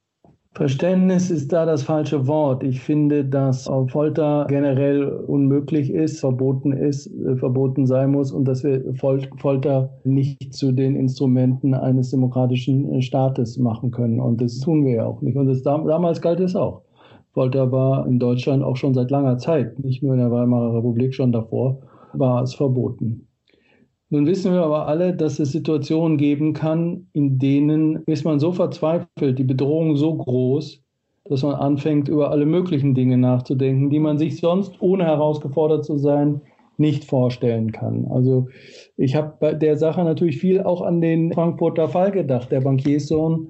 Verständnis 0.52 1.30
ist 1.30 1.52
da 1.52 1.64
das 1.64 1.84
falsche 1.84 2.26
Wort. 2.26 2.64
Ich 2.64 2.80
finde, 2.80 3.24
dass 3.24 3.70
Folter 3.86 4.46
generell 4.48 5.06
unmöglich 5.06 5.90
ist, 5.90 6.18
verboten 6.18 6.72
ist, 6.72 7.06
äh, 7.06 7.36
verboten 7.36 7.86
sein 7.86 8.10
muss 8.10 8.32
und 8.32 8.46
dass 8.46 8.64
wir 8.64 8.82
Folter 8.94 9.90
nicht 10.02 10.52
zu 10.52 10.72
den 10.72 10.96
Instrumenten 10.96 11.72
eines 11.72 12.10
demokratischen 12.10 12.92
äh, 12.92 13.00
Staates 13.00 13.58
machen 13.58 13.92
können. 13.92 14.18
Und 14.18 14.40
das 14.40 14.58
tun 14.58 14.84
wir 14.84 14.94
ja 14.96 15.06
auch 15.06 15.22
nicht. 15.22 15.36
Und 15.36 15.46
das, 15.46 15.62
damals 15.62 16.20
galt 16.20 16.40
es 16.40 16.56
auch. 16.56 16.82
Folter 17.32 17.70
war 17.70 18.06
in 18.06 18.18
Deutschland 18.18 18.62
auch 18.62 18.76
schon 18.76 18.94
seit 18.94 19.10
langer 19.10 19.38
Zeit, 19.38 19.78
nicht 19.78 20.02
nur 20.02 20.14
in 20.14 20.20
der 20.20 20.30
Weimarer 20.30 20.76
Republik, 20.76 21.14
schon 21.14 21.32
davor 21.32 21.78
war 22.12 22.42
es 22.42 22.54
verboten. 22.54 23.28
Nun 24.08 24.26
wissen 24.26 24.52
wir 24.52 24.62
aber 24.62 24.88
alle, 24.88 25.14
dass 25.14 25.38
es 25.38 25.52
Situationen 25.52 26.18
geben 26.18 26.52
kann, 26.52 27.06
in 27.12 27.38
denen 27.38 28.02
ist 28.06 28.24
man 28.24 28.40
so 28.40 28.50
verzweifelt, 28.50 29.38
die 29.38 29.44
Bedrohung 29.44 29.96
so 29.96 30.14
groß, 30.14 30.82
dass 31.26 31.44
man 31.44 31.54
anfängt, 31.54 32.08
über 32.08 32.32
alle 32.32 32.44
möglichen 32.44 32.94
Dinge 32.94 33.16
nachzudenken, 33.16 33.88
die 33.88 34.00
man 34.00 34.18
sich 34.18 34.40
sonst, 34.40 34.82
ohne 34.82 35.04
herausgefordert 35.04 35.84
zu 35.84 35.96
sein, 35.96 36.40
nicht 36.76 37.04
vorstellen 37.04 37.70
kann. 37.70 38.06
Also 38.10 38.48
ich 38.96 39.14
habe 39.14 39.34
bei 39.38 39.54
der 39.54 39.76
Sache 39.76 40.02
natürlich 40.02 40.38
viel 40.38 40.60
auch 40.62 40.82
an 40.82 41.00
den 41.00 41.32
Frankfurter 41.32 41.88
Fall 41.88 42.10
gedacht, 42.10 42.50
der 42.50 42.62
Bankierssohn, 42.62 43.48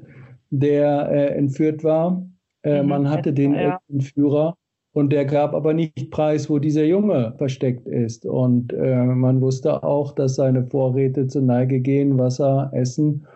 der 0.51 1.09
äh, 1.11 1.27
entführt 1.37 1.85
war. 1.85 2.27
Äh, 2.63 2.83
mhm. 2.83 2.89
Man 2.89 3.11
hatte 3.11 3.33
den 3.33 3.55
ja. 3.55 3.79
Entführer 3.89 4.57
und 4.93 5.13
der 5.13 5.25
gab 5.25 5.55
aber 5.55 5.73
nicht 5.73 6.11
preis, 6.11 6.51
wo 6.51 6.59
dieser 6.59 6.85
Junge 6.85 7.35
versteckt 7.39 7.87
ist. 7.87 8.27
Und 8.27 8.73
äh, 8.73 9.05
man 9.05 9.41
wusste 9.41 9.85
auch, 9.85 10.13
dass 10.13 10.35
seine 10.35 10.65
Vorräte 10.65 11.29
zur 11.29 11.43
Neige 11.43 11.81
gehen, 11.81 12.19
Wasser, 12.19 12.71
Essen. 12.73 13.27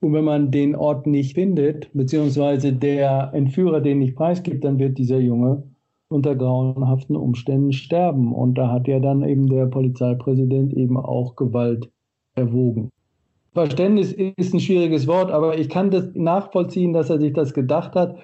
Und 0.00 0.14
wenn 0.14 0.24
man 0.24 0.50
den 0.50 0.74
Ort 0.74 1.06
nicht 1.06 1.34
findet, 1.34 1.90
beziehungsweise 1.92 2.72
der 2.72 3.30
Entführer 3.34 3.80
den 3.80 3.98
nicht 3.98 4.16
preisgibt, 4.16 4.64
dann 4.64 4.78
wird 4.78 4.96
dieser 4.96 5.18
Junge 5.18 5.64
unter 6.08 6.34
grauenhaften 6.34 7.16
Umständen 7.16 7.72
sterben. 7.72 8.32
Und 8.32 8.56
da 8.56 8.70
hat 8.70 8.88
ja 8.88 8.98
dann 8.98 9.22
eben 9.22 9.48
der 9.48 9.66
Polizeipräsident 9.66 10.72
eben 10.72 10.96
auch 10.96 11.36
Gewalt 11.36 11.90
erwogen. 12.36 12.90
Verständnis 13.52 14.12
ist 14.12 14.54
ein 14.54 14.60
schwieriges 14.60 15.06
Wort, 15.06 15.30
aber 15.30 15.58
ich 15.58 15.68
kann 15.68 15.90
das 15.90 16.14
nachvollziehen, 16.14 16.92
dass 16.92 17.10
er 17.10 17.18
sich 17.18 17.32
das 17.32 17.54
gedacht 17.54 17.94
hat 17.94 18.16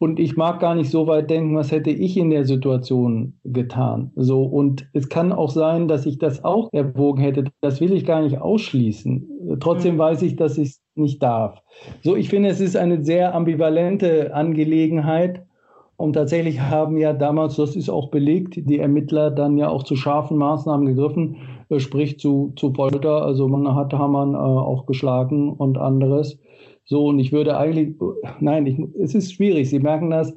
und 0.00 0.20
ich 0.20 0.36
mag 0.36 0.60
gar 0.60 0.76
nicht 0.76 0.90
so 0.90 1.08
weit 1.08 1.28
denken, 1.28 1.56
was 1.56 1.72
hätte 1.72 1.90
ich 1.90 2.16
in 2.16 2.30
der 2.30 2.44
Situation 2.44 3.34
getan. 3.44 4.12
So, 4.14 4.44
und 4.44 4.88
es 4.92 5.08
kann 5.08 5.32
auch 5.32 5.50
sein, 5.50 5.88
dass 5.88 6.06
ich 6.06 6.18
das 6.18 6.44
auch 6.44 6.68
erwogen 6.72 7.20
hätte. 7.20 7.44
Das 7.60 7.80
will 7.80 7.92
ich 7.92 8.06
gar 8.06 8.22
nicht 8.22 8.40
ausschließen. 8.40 9.58
Trotzdem 9.58 9.94
mhm. 9.94 9.98
weiß 9.98 10.22
ich, 10.22 10.36
dass 10.36 10.56
ich 10.56 10.68
es 10.68 10.82
nicht 10.94 11.22
darf. 11.22 11.60
So, 12.02 12.14
ich 12.14 12.28
finde, 12.28 12.48
es 12.48 12.60
ist 12.60 12.76
eine 12.76 13.02
sehr 13.02 13.34
ambivalente 13.34 14.32
Angelegenheit. 14.34 15.44
Und 15.96 16.12
tatsächlich 16.12 16.60
haben 16.60 16.96
ja 16.96 17.12
damals, 17.12 17.56
das 17.56 17.74
ist 17.74 17.88
auch 17.88 18.10
belegt, 18.10 18.54
die 18.54 18.78
Ermittler 18.78 19.32
dann 19.32 19.58
ja 19.58 19.68
auch 19.68 19.82
zu 19.82 19.96
scharfen 19.96 20.36
Maßnahmen 20.36 20.86
gegriffen, 20.86 21.38
äh, 21.70 21.80
sprich 21.80 22.20
zu, 22.20 22.52
zu 22.54 22.72
Folter. 22.72 23.22
Also 23.24 23.48
man 23.48 23.74
hat 23.74 23.92
Hamann 23.92 24.34
äh, 24.34 24.36
auch 24.36 24.86
geschlagen 24.86 25.52
und 25.52 25.76
anderes. 25.76 26.38
So, 26.88 27.08
und 27.08 27.18
ich 27.18 27.32
würde 27.32 27.58
eigentlich, 27.58 27.96
nein, 28.40 28.64
ich, 28.64 28.78
es 28.98 29.14
ist 29.14 29.34
schwierig. 29.34 29.68
Sie 29.68 29.78
merken 29.78 30.08
das, 30.08 30.34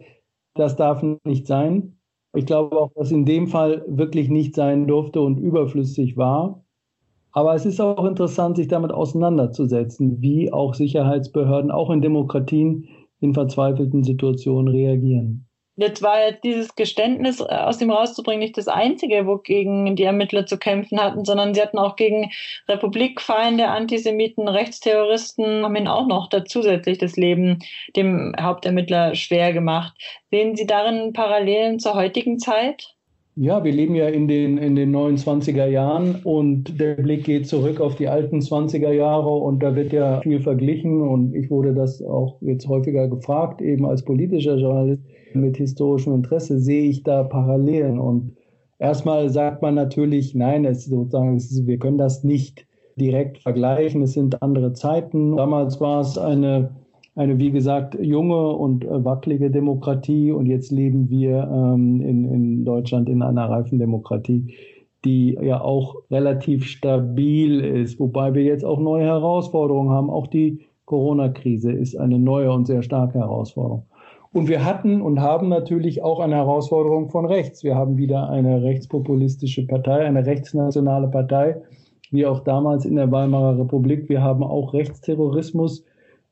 das 0.53 0.75
darf 0.75 1.01
nicht 1.23 1.47
sein. 1.47 1.97
Ich 2.33 2.45
glaube 2.45 2.77
auch, 2.77 2.91
dass 2.93 3.11
in 3.11 3.25
dem 3.25 3.47
Fall 3.47 3.85
wirklich 3.87 4.29
nicht 4.29 4.55
sein 4.55 4.85
durfte 4.85 5.21
und 5.21 5.37
überflüssig 5.37 6.17
war. 6.17 6.65
Aber 7.31 7.55
es 7.55 7.65
ist 7.65 7.79
auch 7.79 8.03
interessant, 8.03 8.57
sich 8.57 8.67
damit 8.67 8.91
auseinanderzusetzen, 8.91 10.21
wie 10.21 10.51
auch 10.51 10.73
Sicherheitsbehörden, 10.73 11.71
auch 11.71 11.89
in 11.89 12.01
Demokratien, 12.01 12.89
in 13.21 13.33
verzweifelten 13.33 14.03
Situationen 14.03 14.67
reagieren. 14.67 15.47
Jetzt 15.77 16.01
war 16.01 16.27
jetzt 16.27 16.43
dieses 16.43 16.75
Geständnis 16.75 17.39
äh, 17.39 17.43
aus 17.43 17.77
dem 17.77 17.91
rauszubringen 17.91 18.41
nicht 18.41 18.57
das 18.57 18.67
einzige, 18.67 19.25
wogegen 19.25 19.95
die 19.95 20.03
Ermittler 20.03 20.45
zu 20.45 20.57
kämpfen 20.57 20.99
hatten, 20.99 21.23
sondern 21.23 21.53
sie 21.53 21.61
hatten 21.61 21.77
auch 21.77 21.95
gegen 21.95 22.31
Republikfeinde, 22.67 23.69
Antisemiten, 23.69 24.47
Rechtsterroristen, 24.47 25.63
haben 25.63 25.75
ihnen 25.75 25.87
auch 25.87 26.07
noch 26.07 26.27
da 26.27 26.43
zusätzlich 26.43 26.97
das 26.97 27.15
Leben 27.15 27.59
dem 27.95 28.35
Hauptermittler 28.39 29.15
schwer 29.15 29.53
gemacht. 29.53 29.93
Sehen 30.29 30.55
Sie 30.55 30.67
darin 30.67 31.13
Parallelen 31.13 31.79
zur 31.79 31.95
heutigen 31.95 32.37
Zeit? 32.37 32.95
Ja, 33.37 33.63
wir 33.63 33.71
leben 33.71 33.95
ja 33.95 34.09
in 34.09 34.27
den, 34.27 34.57
in 34.57 34.75
den 34.75 34.93
29er 34.93 35.65
Jahren 35.65 36.15
und 36.25 36.79
der 36.81 36.95
Blick 36.95 37.23
geht 37.23 37.47
zurück 37.47 37.79
auf 37.79 37.95
die 37.95 38.09
alten 38.09 38.39
20er 38.39 38.91
Jahre 38.91 39.29
und 39.29 39.63
da 39.63 39.73
wird 39.73 39.93
ja 39.93 40.19
viel 40.19 40.41
verglichen 40.41 41.01
und 41.01 41.33
ich 41.33 41.49
wurde 41.49 41.73
das 41.73 42.03
auch 42.03 42.41
jetzt 42.41 42.67
häufiger 42.67 43.07
gefragt, 43.07 43.61
eben 43.61 43.85
als 43.85 44.03
politischer 44.03 44.57
Journalist 44.57 45.03
mit 45.35 45.57
historischem 45.57 46.13
Interesse 46.13 46.59
sehe 46.59 46.89
ich 46.89 47.03
da 47.03 47.23
Parallelen. 47.23 47.99
Und 47.99 48.33
erstmal 48.79 49.29
sagt 49.29 49.61
man 49.61 49.75
natürlich, 49.75 50.35
nein, 50.35 50.65
es 50.65 50.85
sozusagen, 50.85 51.35
es 51.35 51.51
ist, 51.51 51.67
wir 51.67 51.77
können 51.77 51.97
das 51.97 52.23
nicht 52.23 52.65
direkt 52.95 53.39
vergleichen. 53.39 54.01
Es 54.01 54.13
sind 54.13 54.41
andere 54.41 54.73
Zeiten. 54.73 55.37
Damals 55.37 55.79
war 55.81 56.01
es 56.01 56.17
eine, 56.17 56.71
eine 57.15 57.37
wie 57.39 57.51
gesagt, 57.51 57.97
junge 57.99 58.49
und 58.49 58.85
wackelige 58.87 59.51
Demokratie 59.51 60.31
und 60.31 60.45
jetzt 60.45 60.71
leben 60.71 61.09
wir 61.09 61.49
ähm, 61.51 62.01
in, 62.01 62.25
in 62.25 62.65
Deutschland 62.65 63.09
in 63.09 63.21
einer 63.21 63.49
reifen 63.49 63.79
Demokratie, 63.79 64.53
die 65.03 65.37
ja 65.41 65.61
auch 65.61 65.95
relativ 66.11 66.65
stabil 66.65 67.59
ist, 67.59 67.99
wobei 67.99 68.33
wir 68.33 68.43
jetzt 68.43 68.63
auch 68.63 68.79
neue 68.79 69.05
Herausforderungen 69.05 69.89
haben. 69.89 70.09
Auch 70.09 70.27
die 70.27 70.61
Corona-Krise 70.85 71.71
ist 71.71 71.95
eine 71.95 72.19
neue 72.19 72.51
und 72.51 72.65
sehr 72.65 72.83
starke 72.83 73.19
Herausforderung. 73.19 73.85
Und 74.33 74.47
wir 74.47 74.63
hatten 74.63 75.01
und 75.01 75.19
haben 75.19 75.49
natürlich 75.49 76.03
auch 76.03 76.21
eine 76.21 76.35
Herausforderung 76.35 77.09
von 77.09 77.25
rechts. 77.25 77.63
Wir 77.63 77.75
haben 77.75 77.97
wieder 77.97 78.29
eine 78.29 78.63
rechtspopulistische 78.63 79.67
Partei, 79.67 80.05
eine 80.05 80.25
rechtsnationale 80.25 81.09
Partei, 81.09 81.61
wie 82.11 82.25
auch 82.25 82.39
damals 82.39 82.85
in 82.85 82.95
der 82.95 83.11
Weimarer 83.11 83.59
Republik. 83.59 84.07
Wir 84.07 84.21
haben 84.23 84.43
auch 84.43 84.73
Rechtsterrorismus 84.73 85.83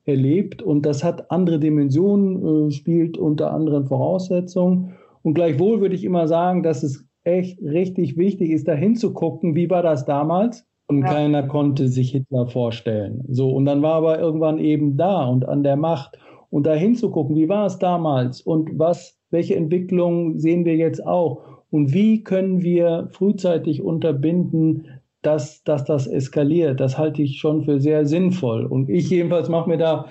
erlebt 0.05 0.61
und 0.61 0.85
das 0.85 1.03
hat 1.03 1.29
andere 1.29 1.59
Dimensionen, 1.59 2.67
äh, 2.67 2.71
spielt 2.71 3.17
unter 3.17 3.51
anderen 3.51 3.85
Voraussetzungen. 3.85 4.93
Und 5.21 5.33
gleichwohl 5.33 5.81
würde 5.81 5.95
ich 5.95 6.05
immer 6.05 6.27
sagen, 6.27 6.63
dass 6.63 6.83
es 6.83 7.05
echt 7.25 7.61
richtig 7.61 8.17
wichtig 8.17 8.51
ist, 8.51 8.69
da 8.69 8.73
hinzugucken, 8.73 9.55
wie 9.55 9.69
war 9.69 9.83
das 9.83 10.05
damals? 10.05 10.65
Und 10.87 11.01
ja. 11.01 11.09
keiner 11.09 11.43
konnte 11.43 11.89
sich 11.89 12.11
Hitler 12.11 12.47
vorstellen. 12.47 13.23
So, 13.27 13.51
und 13.51 13.65
dann 13.65 13.81
war 13.81 13.95
aber 13.95 14.19
irgendwann 14.19 14.57
eben 14.57 14.97
da 14.97 15.25
und 15.25 15.47
an 15.47 15.63
der 15.63 15.75
Macht 15.75 16.17
und 16.49 16.65
da 16.65 16.73
hinzugucken, 16.73 17.35
wie 17.35 17.49
war 17.49 17.65
es 17.65 17.79
damals 17.79 18.41
und 18.41 18.77
was, 18.77 19.19
welche 19.29 19.55
Entwicklungen 19.55 20.39
sehen 20.39 20.65
wir 20.65 20.75
jetzt 20.75 21.05
auch 21.05 21.41
und 21.69 21.93
wie 21.93 22.23
können 22.23 22.61
wir 22.61 23.09
frühzeitig 23.11 23.81
unterbinden, 23.81 24.87
dass, 25.21 25.63
dass 25.63 25.83
das 25.85 26.07
eskaliert. 26.07 26.79
Das 26.79 26.97
halte 26.97 27.21
ich 27.21 27.37
schon 27.37 27.63
für 27.63 27.79
sehr 27.79 28.05
sinnvoll. 28.05 28.65
Und 28.65 28.89
ich 28.89 29.09
jedenfalls 29.09 29.49
mache 29.49 29.69
mir 29.69 29.77
da 29.77 30.05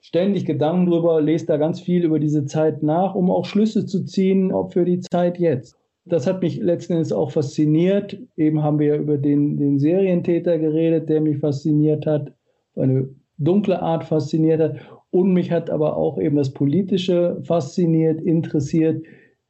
ständig 0.00 0.46
Gedanken 0.46 0.86
drüber, 0.86 1.20
lese 1.20 1.46
da 1.46 1.56
ganz 1.56 1.80
viel 1.80 2.04
über 2.04 2.18
diese 2.18 2.44
Zeit 2.44 2.82
nach, 2.82 3.14
um 3.14 3.30
auch 3.30 3.44
Schlüsse 3.44 3.86
zu 3.86 4.04
ziehen, 4.04 4.52
auch 4.52 4.72
für 4.72 4.84
die 4.84 5.00
Zeit 5.00 5.38
jetzt. 5.38 5.76
Das 6.04 6.26
hat 6.26 6.42
mich 6.42 6.58
letzten 6.58 6.94
Endes 6.94 7.12
auch 7.12 7.30
fasziniert. 7.30 8.18
Eben 8.36 8.62
haben 8.62 8.78
wir 8.78 8.96
über 8.96 9.18
den, 9.18 9.56
den 9.56 9.78
Serientäter 9.78 10.58
geredet, 10.58 11.08
der 11.08 11.20
mich 11.20 11.38
fasziniert 11.38 12.06
hat, 12.06 12.32
eine 12.76 13.08
dunkle 13.36 13.80
Art 13.82 14.04
fasziniert 14.04 14.60
hat. 14.60 14.76
Und 15.10 15.32
mich 15.32 15.50
hat 15.50 15.70
aber 15.70 15.96
auch 15.96 16.18
eben 16.18 16.36
das 16.36 16.52
Politische 16.52 17.40
fasziniert, 17.42 18.20
interessiert. 18.20 19.04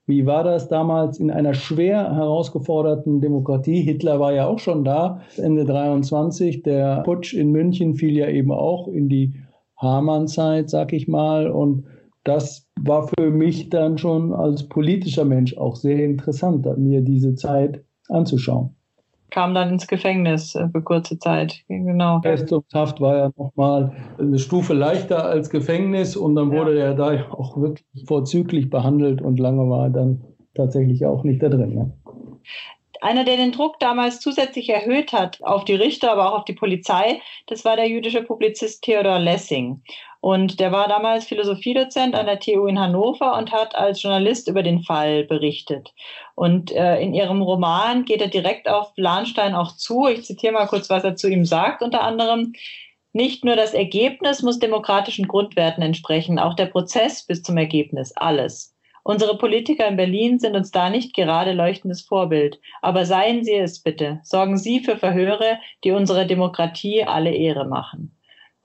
Wie 0.07 0.25
war 0.25 0.45
das 0.45 0.69
damals 0.69 1.19
in 1.19 1.31
einer 1.31 1.53
schwer 1.53 2.15
herausgeforderten 2.15 3.21
Demokratie? 3.21 3.83
Hitler 3.83 4.21
war 4.21 4.33
ja 4.33 4.47
auch 4.47 4.59
schon 4.59 4.85
da, 4.85 5.21
Ende 5.37 5.65
23. 5.65 6.63
Der 6.63 7.03
Putsch 7.03 7.35
in 7.35 7.51
München 7.51 7.95
fiel 7.95 8.17
ja 8.17 8.29
eben 8.29 8.53
auch 8.53 8.89
in 8.89 9.09
die 9.09 9.35
Hamann-Zeit, 9.77 10.71
sag 10.71 10.93
ich 10.93 11.09
mal. 11.09 11.51
Und 11.51 11.85
das 12.25 12.67
war 12.81 13.09
für 13.09 13.31
mich 13.31 13.69
dann 13.69 13.99
schon 13.99 14.33
als 14.33 14.69
politischer 14.69 15.25
Mensch 15.25 15.57
auch 15.57 15.77
sehr 15.77 16.05
interessant, 16.05 16.67
mir 16.79 17.03
diese 17.03 17.35
Zeit 17.35 17.85
anzuschauen 18.09 18.78
kam 19.31 19.55
dann 19.55 19.71
ins 19.71 19.87
Gefängnis 19.87 20.55
äh, 20.55 20.69
für 20.69 20.83
kurze 20.83 21.19
Zeit. 21.19 21.63
Genau. 21.69 22.21
Festungshaft 22.23 23.01
war 23.01 23.17
ja 23.17 23.31
nochmal 23.37 23.93
eine 24.19 24.39
Stufe 24.39 24.75
leichter 24.75 25.25
als 25.25 25.51
Gefängnis 25.51 26.17
und 26.17 26.35
dann 26.35 26.51
wurde 26.51 26.79
ja. 26.79 26.87
er 26.87 26.95
da 26.95 27.31
auch 27.31 27.57
wirklich 27.61 27.85
vorzüglich 28.07 28.71
behandelt 28.71 29.21
und 29.23 29.39
lange 29.39 29.69
war 29.69 29.85
er 29.85 29.91
dann 29.91 30.25
tatsächlich 30.55 31.05
auch 31.07 31.25
nicht 31.25 31.43
da 31.43 31.49
drin. 31.49 31.75
Ne? 31.75 31.93
Einer, 33.01 33.25
der 33.25 33.37
den 33.37 33.53
Druck 33.53 33.79
damals 33.79 34.21
zusätzlich 34.21 34.71
erhöht 34.71 35.13
hat 35.13 35.41
auf 35.43 35.65
die 35.65 35.75
Richter, 35.75 36.11
aber 36.11 36.33
auch 36.33 36.39
auf 36.39 36.45
die 36.45 36.55
Polizei, 36.55 37.21
das 37.47 37.65
war 37.65 37.77
der 37.77 37.89
jüdische 37.89 38.23
Publizist 38.23 38.83
Theodor 38.83 39.21
Lessing. 39.21 39.83
Und 40.21 40.59
der 40.59 40.73
war 40.73 40.89
damals 40.89 41.27
Philosophiedozent 41.27 42.15
an 42.15 42.27
der 42.27 42.41
TU 42.41 42.67
in 42.67 42.79
Hannover 42.79 43.37
und 43.37 43.53
hat 43.53 43.77
als 43.77 44.03
Journalist 44.03 44.49
über 44.49 44.63
den 44.63 44.83
Fall 44.83 45.25
berichtet. 45.25 45.95
Und 46.35 46.73
äh, 46.73 47.01
in 47.01 47.15
ihrem 47.15 47.41
Roman 47.41 48.05
geht 48.05 48.21
er 48.21 48.29
direkt 48.29 48.69
auf 48.69 48.93
Lahnstein 48.97 49.55
auch 49.55 49.77
zu. 49.77 50.09
Ich 50.09 50.25
zitiere 50.25 50.55
mal 50.55 50.67
kurz, 50.67 50.91
was 50.91 51.05
er 51.05 51.17
zu 51.17 51.29
ihm 51.29 51.45
sagt, 51.45 51.83
unter 51.83 52.03
anderem. 52.03 52.53
Nicht 53.13 53.45
nur 53.45 53.57
das 53.57 53.75
Ergebnis 53.75 54.43
muss 54.43 54.59
demokratischen 54.59 55.27
Grundwerten 55.29 55.83
entsprechen, 55.83 56.39
auch 56.39 56.55
der 56.55 56.67
Prozess 56.67 57.25
bis 57.25 57.43
zum 57.43 57.57
Ergebnis, 57.57 58.13
alles. 58.15 58.75
Unsere 59.03 59.39
Politiker 59.39 59.89
in 59.89 59.97
Berlin 59.97 60.39
sind 60.39 60.55
uns 60.55 60.71
da 60.71 60.91
nicht 60.91 61.15
gerade 61.15 61.53
leuchtendes 61.53 62.03
Vorbild. 62.03 62.61
Aber 62.83 63.07
seien 63.07 63.43
Sie 63.43 63.55
es 63.55 63.83
bitte. 63.83 64.21
Sorgen 64.23 64.59
Sie 64.59 64.81
für 64.81 64.99
Verhöre, 64.99 65.59
die 65.83 65.93
unserer 65.93 66.27
Demokratie 66.27 67.05
alle 67.05 67.35
Ehre 67.35 67.67
machen. 67.67 68.18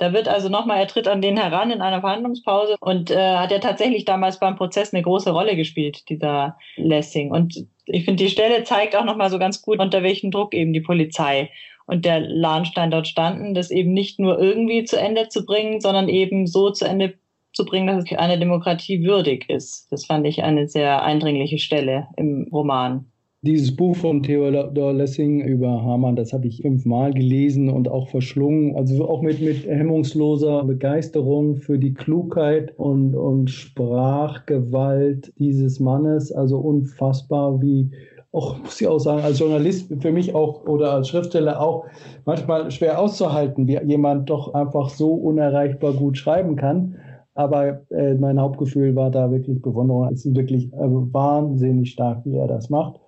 Da 0.04 0.12
wird 0.12 0.28
also 0.28 0.50
nochmal, 0.50 0.80
er 0.80 0.88
tritt 0.88 1.08
an 1.08 1.22
den 1.22 1.38
heran 1.38 1.72
in 1.72 1.80
einer 1.80 2.02
Verhandlungspause 2.02 2.76
und 2.82 3.10
äh, 3.10 3.38
hat 3.38 3.52
ja 3.52 3.60
tatsächlich 3.60 4.04
damals 4.04 4.38
beim 4.38 4.58
Prozess 4.58 4.94
eine 4.94 5.02
große 5.02 5.32
Rolle 5.32 5.56
gespielt, 5.56 6.10
dieser 6.10 6.58
Lessing. 6.76 7.32
Und 7.32 7.66
ich 7.86 8.04
finde, 8.04 8.22
die 8.22 8.30
Stelle 8.30 8.66
zeigt 8.66 8.98
auch 8.98 9.06
nochmal 9.06 9.30
so 9.30 9.39
ganz 9.39 9.62
gut, 9.62 9.80
unter 9.80 10.04
welchem 10.04 10.30
Druck 10.30 10.54
eben 10.54 10.74
die 10.74 10.82
Polizei 10.82 11.52
und 11.86 12.04
der 12.04 12.20
Lahnstein 12.20 12.92
dort 12.92 13.08
standen, 13.08 13.54
das 13.54 13.72
eben 13.72 13.94
nicht 13.94 14.20
nur 14.20 14.38
irgendwie 14.38 14.84
zu 14.84 15.00
Ende 15.00 15.30
zu 15.30 15.46
bringen, 15.46 15.80
sondern 15.80 16.10
eben 16.10 16.48
so 16.48 16.70
zu 16.70 16.84
Ende 16.84 17.13
zu 17.54 17.63
bringen, 17.63 17.88
dass 17.88 18.04
es 18.04 18.18
eine 18.18 18.38
Demokratie 18.38 19.06
würdig 19.06 19.50
ist. 19.50 19.88
Das 19.89 20.06
fand 20.06 20.28
ich 20.28 20.44
eine 20.44 20.68
sehr 20.68 21.02
eindringliche 21.02 21.60
Stelle 21.60 22.08
im 22.18 22.50
Roman. 22.52 23.10
Dieses 23.46 23.76
Buch 23.76 23.98
von 23.98 24.24
Theodor 24.24 24.94
Lessing 24.94 25.42
über 25.42 25.84
Hamann, 25.84 26.16
das 26.16 26.32
habe 26.32 26.48
ich 26.48 26.62
fünfmal 26.62 27.14
gelesen 27.14 27.68
und 27.68 27.90
auch 27.90 28.08
verschlungen. 28.08 28.78
Also 28.78 29.06
auch 29.06 29.22
mit, 29.22 29.42
mit 29.42 29.68
hemmungsloser 29.68 30.64
Begeisterung 30.64 31.58
für 31.58 31.78
die 31.78 31.94
Klugheit 31.94 32.74
und, 32.78 33.16
und 33.16 33.50
Sprachgewalt 33.50 35.34
dieses 35.40 35.82
Mannes. 35.82 36.32
Also 36.32 36.58
unfassbar, 36.58 37.62
wie 37.62 37.92
auch, 38.32 38.60
muss 38.60 38.80
ich 38.80 38.88
auch 38.88 39.00
sagen, 39.00 39.24
als 39.24 39.40
Journalist 39.40 39.94
für 40.00 40.14
mich 40.14 40.34
auch 40.34 40.66
oder 40.66 40.94
als 40.94 41.10
Schriftsteller 41.10 41.60
auch 41.60 41.84
manchmal 42.24 42.72
schwer 42.72 42.98
auszuhalten, 42.98 43.68
wie 43.68 43.78
jemand 43.84 44.30
doch 44.30 44.54
einfach 44.54 44.88
so 44.88 45.16
unerreichbar 45.16 45.92
gut 45.92 46.18
schreiben 46.18 46.56
kann. 46.56 46.96
Aber 47.34 47.82
äh, 47.90 48.14
mein 48.14 48.40
Hauptgefühl 48.40 48.96
war 48.96 49.12
da 49.12 49.32
wirklich 49.32 49.62
Bewunderung. 49.62 50.08
Es 50.14 50.24
ist 50.24 50.34
wirklich 50.34 50.72
äh, 50.72 50.78
wahnsinnig 50.80 51.92
stark, 51.92 52.24
wie 52.24 52.38
er 52.38 52.48
das 52.48 52.70
macht. 52.70 53.03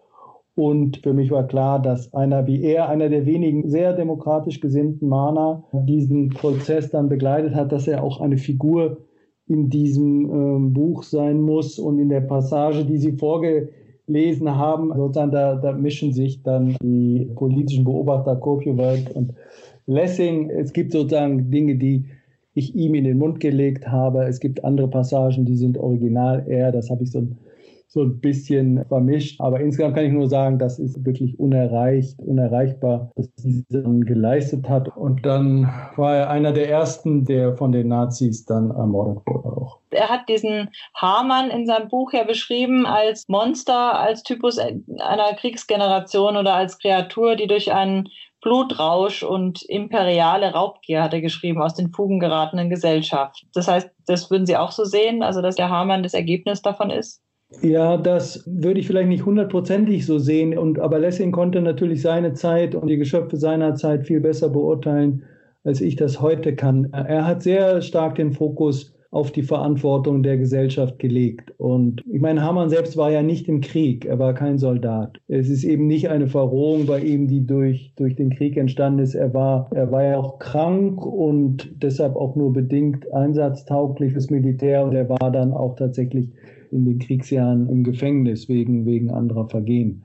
Und 0.56 0.98
für 1.04 1.14
mich 1.14 1.32
war 1.32 1.48
klar, 1.48 1.82
dass 1.82 2.14
einer 2.14 2.48
wie 2.48 2.64
er, 2.64 2.88
einer 2.88 3.10
der 3.10 3.26
wenigen 3.26 3.70
sehr 3.70 3.92
demokratisch 3.92 4.62
gesinnten 4.62 5.08
Mahner, 5.10 5.66
diesen 5.74 6.30
Prozess 6.30 6.90
dann 6.90 7.10
begleitet 7.10 7.54
hat, 7.54 7.74
dass 7.74 7.88
er 7.88 8.02
auch 8.02 8.22
eine 8.22 8.38
Figur 8.38 8.98
in 9.48 9.70
diesem 9.70 10.30
ähm, 10.32 10.74
Buch 10.74 11.04
sein 11.04 11.42
muss 11.42 11.78
und 11.78 12.00
in 12.00 12.10
der 12.10 12.22
Passage, 12.22 12.86
die 12.86 12.98
Sie 12.98 13.12
vorgelesen 13.12 14.56
haben, 14.56 14.94
sozusagen 14.96 15.32
da, 15.32 15.56
da 15.56 15.74
mischen 15.74 16.14
sich 16.14 16.42
dann 16.42 16.78
die 16.82 17.30
politischen 17.36 17.84
Beobachter 17.84 18.38
Kopiowald 18.38 19.12
und 19.14 19.34
Lessing. 19.88 20.50
Es 20.50 20.72
gibt 20.72 20.94
sozusagen 20.94 21.52
Dinge, 21.52 21.76
die 21.76 22.06
ich 22.54 22.74
ihm 22.76 22.96
in 22.96 23.04
den 23.04 23.18
Mund 23.18 23.42
gelegt 23.42 23.88
habe. 23.88 24.24
Es 24.24 24.40
gibt 24.40 24.64
andere 24.64 24.88
Passagen, 24.88 25.46
die 25.46 25.58
sind 25.58 25.78
original 25.78 26.46
er. 26.48 26.72
Das 26.72 26.90
habe 26.90 27.04
ich 27.04 27.12
so 27.12 27.28
so 27.88 28.04
ein 28.04 28.20
bisschen 28.20 28.86
vermischt. 28.88 29.40
Aber 29.40 29.60
insgesamt 29.60 29.96
kann 29.96 30.06
ich 30.06 30.12
nur 30.12 30.28
sagen, 30.28 30.60
das 30.60 30.80
ist 30.80 31.06
wirklich 31.06 31.40
unerreicht, 31.40 32.20
unerreichbar, 32.20 33.12
dass 33.16 33.32
dieser 33.36 33.84
geleistet 33.84 34.68
hat. 34.68 34.96
Und 34.96 35.26
dann 35.26 35.70
war 35.96 36.16
er 36.16 36.30
einer 36.30 36.52
der 36.52 36.70
ersten, 36.70 37.26
der 37.26 37.56
von 37.56 37.72
den 37.72 37.88
Nazis 37.88 38.46
dann 38.46 38.72
ermordet 38.72 39.24
wurde 39.26 39.50
auch. 39.50 39.80
Er 39.92 40.10
hat 40.10 40.28
diesen 40.28 40.70
Hamann 40.96 41.50
in 41.50 41.66
seinem 41.66 41.88
Buch 41.88 42.12
ja 42.12 42.24
beschrieben 42.24 42.86
als 42.86 43.26
Monster, 43.28 43.98
als 43.98 44.24
Typus 44.24 44.58
einer 44.58 45.34
Kriegsgeneration 45.40 46.36
oder 46.36 46.54
als 46.54 46.78
Kreatur, 46.80 47.36
die 47.36 47.48
durch 47.48 47.72
einen 47.72 48.10
Blutrausch 48.46 49.24
und 49.24 49.64
imperiale 49.64 50.54
Raubgier, 50.54 51.02
hat 51.02 51.16
er 51.16 51.22
geschrieben, 51.22 51.62
aus 51.64 51.74
den 51.74 51.92
Fugen 51.92 52.20
geratenen 52.20 52.70
Gesellschaft. 52.70 53.44
Das 53.56 53.68
heißt, 53.68 53.90
das 54.06 54.30
würden 54.30 54.46
Sie 54.46 54.56
auch 54.56 54.72
so 54.72 54.84
sehen, 54.86 55.24
also 55.24 55.42
dass 55.42 55.56
der 55.56 55.70
Hamann 55.70 56.04
das 56.04 56.14
Ergebnis 56.14 56.62
davon 56.62 56.92
ist? 56.92 57.25
Ja, 57.62 57.98
das 57.98 58.44
würde 58.46 58.80
ich 58.80 58.88
vielleicht 58.88 59.08
nicht 59.08 59.26
hundertprozentig 59.26 60.06
so 60.06 60.20
sehen. 60.20 60.58
Und, 60.58 60.80
aber 60.80 61.00
Lessing 61.00 61.32
konnte 61.32 61.62
natürlich 61.62 62.02
seine 62.02 62.34
Zeit 62.34 62.76
und 62.76 62.88
die 62.88 62.98
Geschöpfe 62.98 63.38
seiner 63.38 63.76
Zeit 63.76 64.08
viel 64.08 64.20
besser 64.20 64.50
beurteilen, 64.50 65.24
als 65.64 65.82
ich 65.82 65.96
das 65.96 66.22
heute 66.22 66.56
kann. 66.56 66.92
Er 66.92 67.26
hat 67.26 67.44
sehr 67.44 67.82
stark 67.82 68.16
den 68.16 68.34
Fokus 68.34 68.96
auf 69.12 69.32
die 69.32 69.44
Verantwortung 69.44 70.24
der 70.24 70.38
Gesellschaft 70.38 71.00
gelegt. 71.00 71.54
Und 71.58 72.04
ich 72.12 72.20
meine, 72.20 72.42
Hamann 72.42 72.70
selbst 72.70 72.98
war 72.98 73.12
ja 73.12 73.24
nicht 73.24 73.48
im 73.48 73.62
Krieg, 73.62 74.04
er 74.04 74.20
war 74.20 74.34
kein 74.34 74.58
Soldat. 74.58 75.22
Es 75.30 75.48
ist 75.48 75.64
eben 75.64 75.88
nicht 75.88 76.10
eine 76.10 76.28
Verrohung 76.28 76.86
bei 76.86 77.00
ihm, 77.00 77.30
die 77.30 77.46
durch, 77.46 77.94
durch 77.96 78.18
den 78.18 78.30
Krieg 78.30 78.58
entstanden 78.58 79.00
ist. 79.00 79.16
Er 79.16 79.34
war, 79.34 79.70
er 79.74 79.90
war 79.90 80.04
ja 80.04 80.18
auch 80.18 80.38
krank 80.40 81.06
und 81.06 81.82
deshalb 81.82 82.18
auch 82.18 82.36
nur 82.36 82.52
bedingt 82.52 83.10
einsatztauglich 83.14 84.12
fürs 84.12 84.30
Militär 84.30 84.84
und 84.84 84.94
er 84.94 85.08
war 85.08 85.32
dann 85.32 85.54
auch 85.54 85.78
tatsächlich 85.78 86.32
in 86.76 86.86
den 86.86 87.00
Kriegsjahren 87.00 87.68
im 87.70 87.84
Gefängnis 87.84 88.48
wegen, 88.50 88.86
wegen 88.86 89.10
anderer 89.10 89.48
Vergehen. 89.48 90.04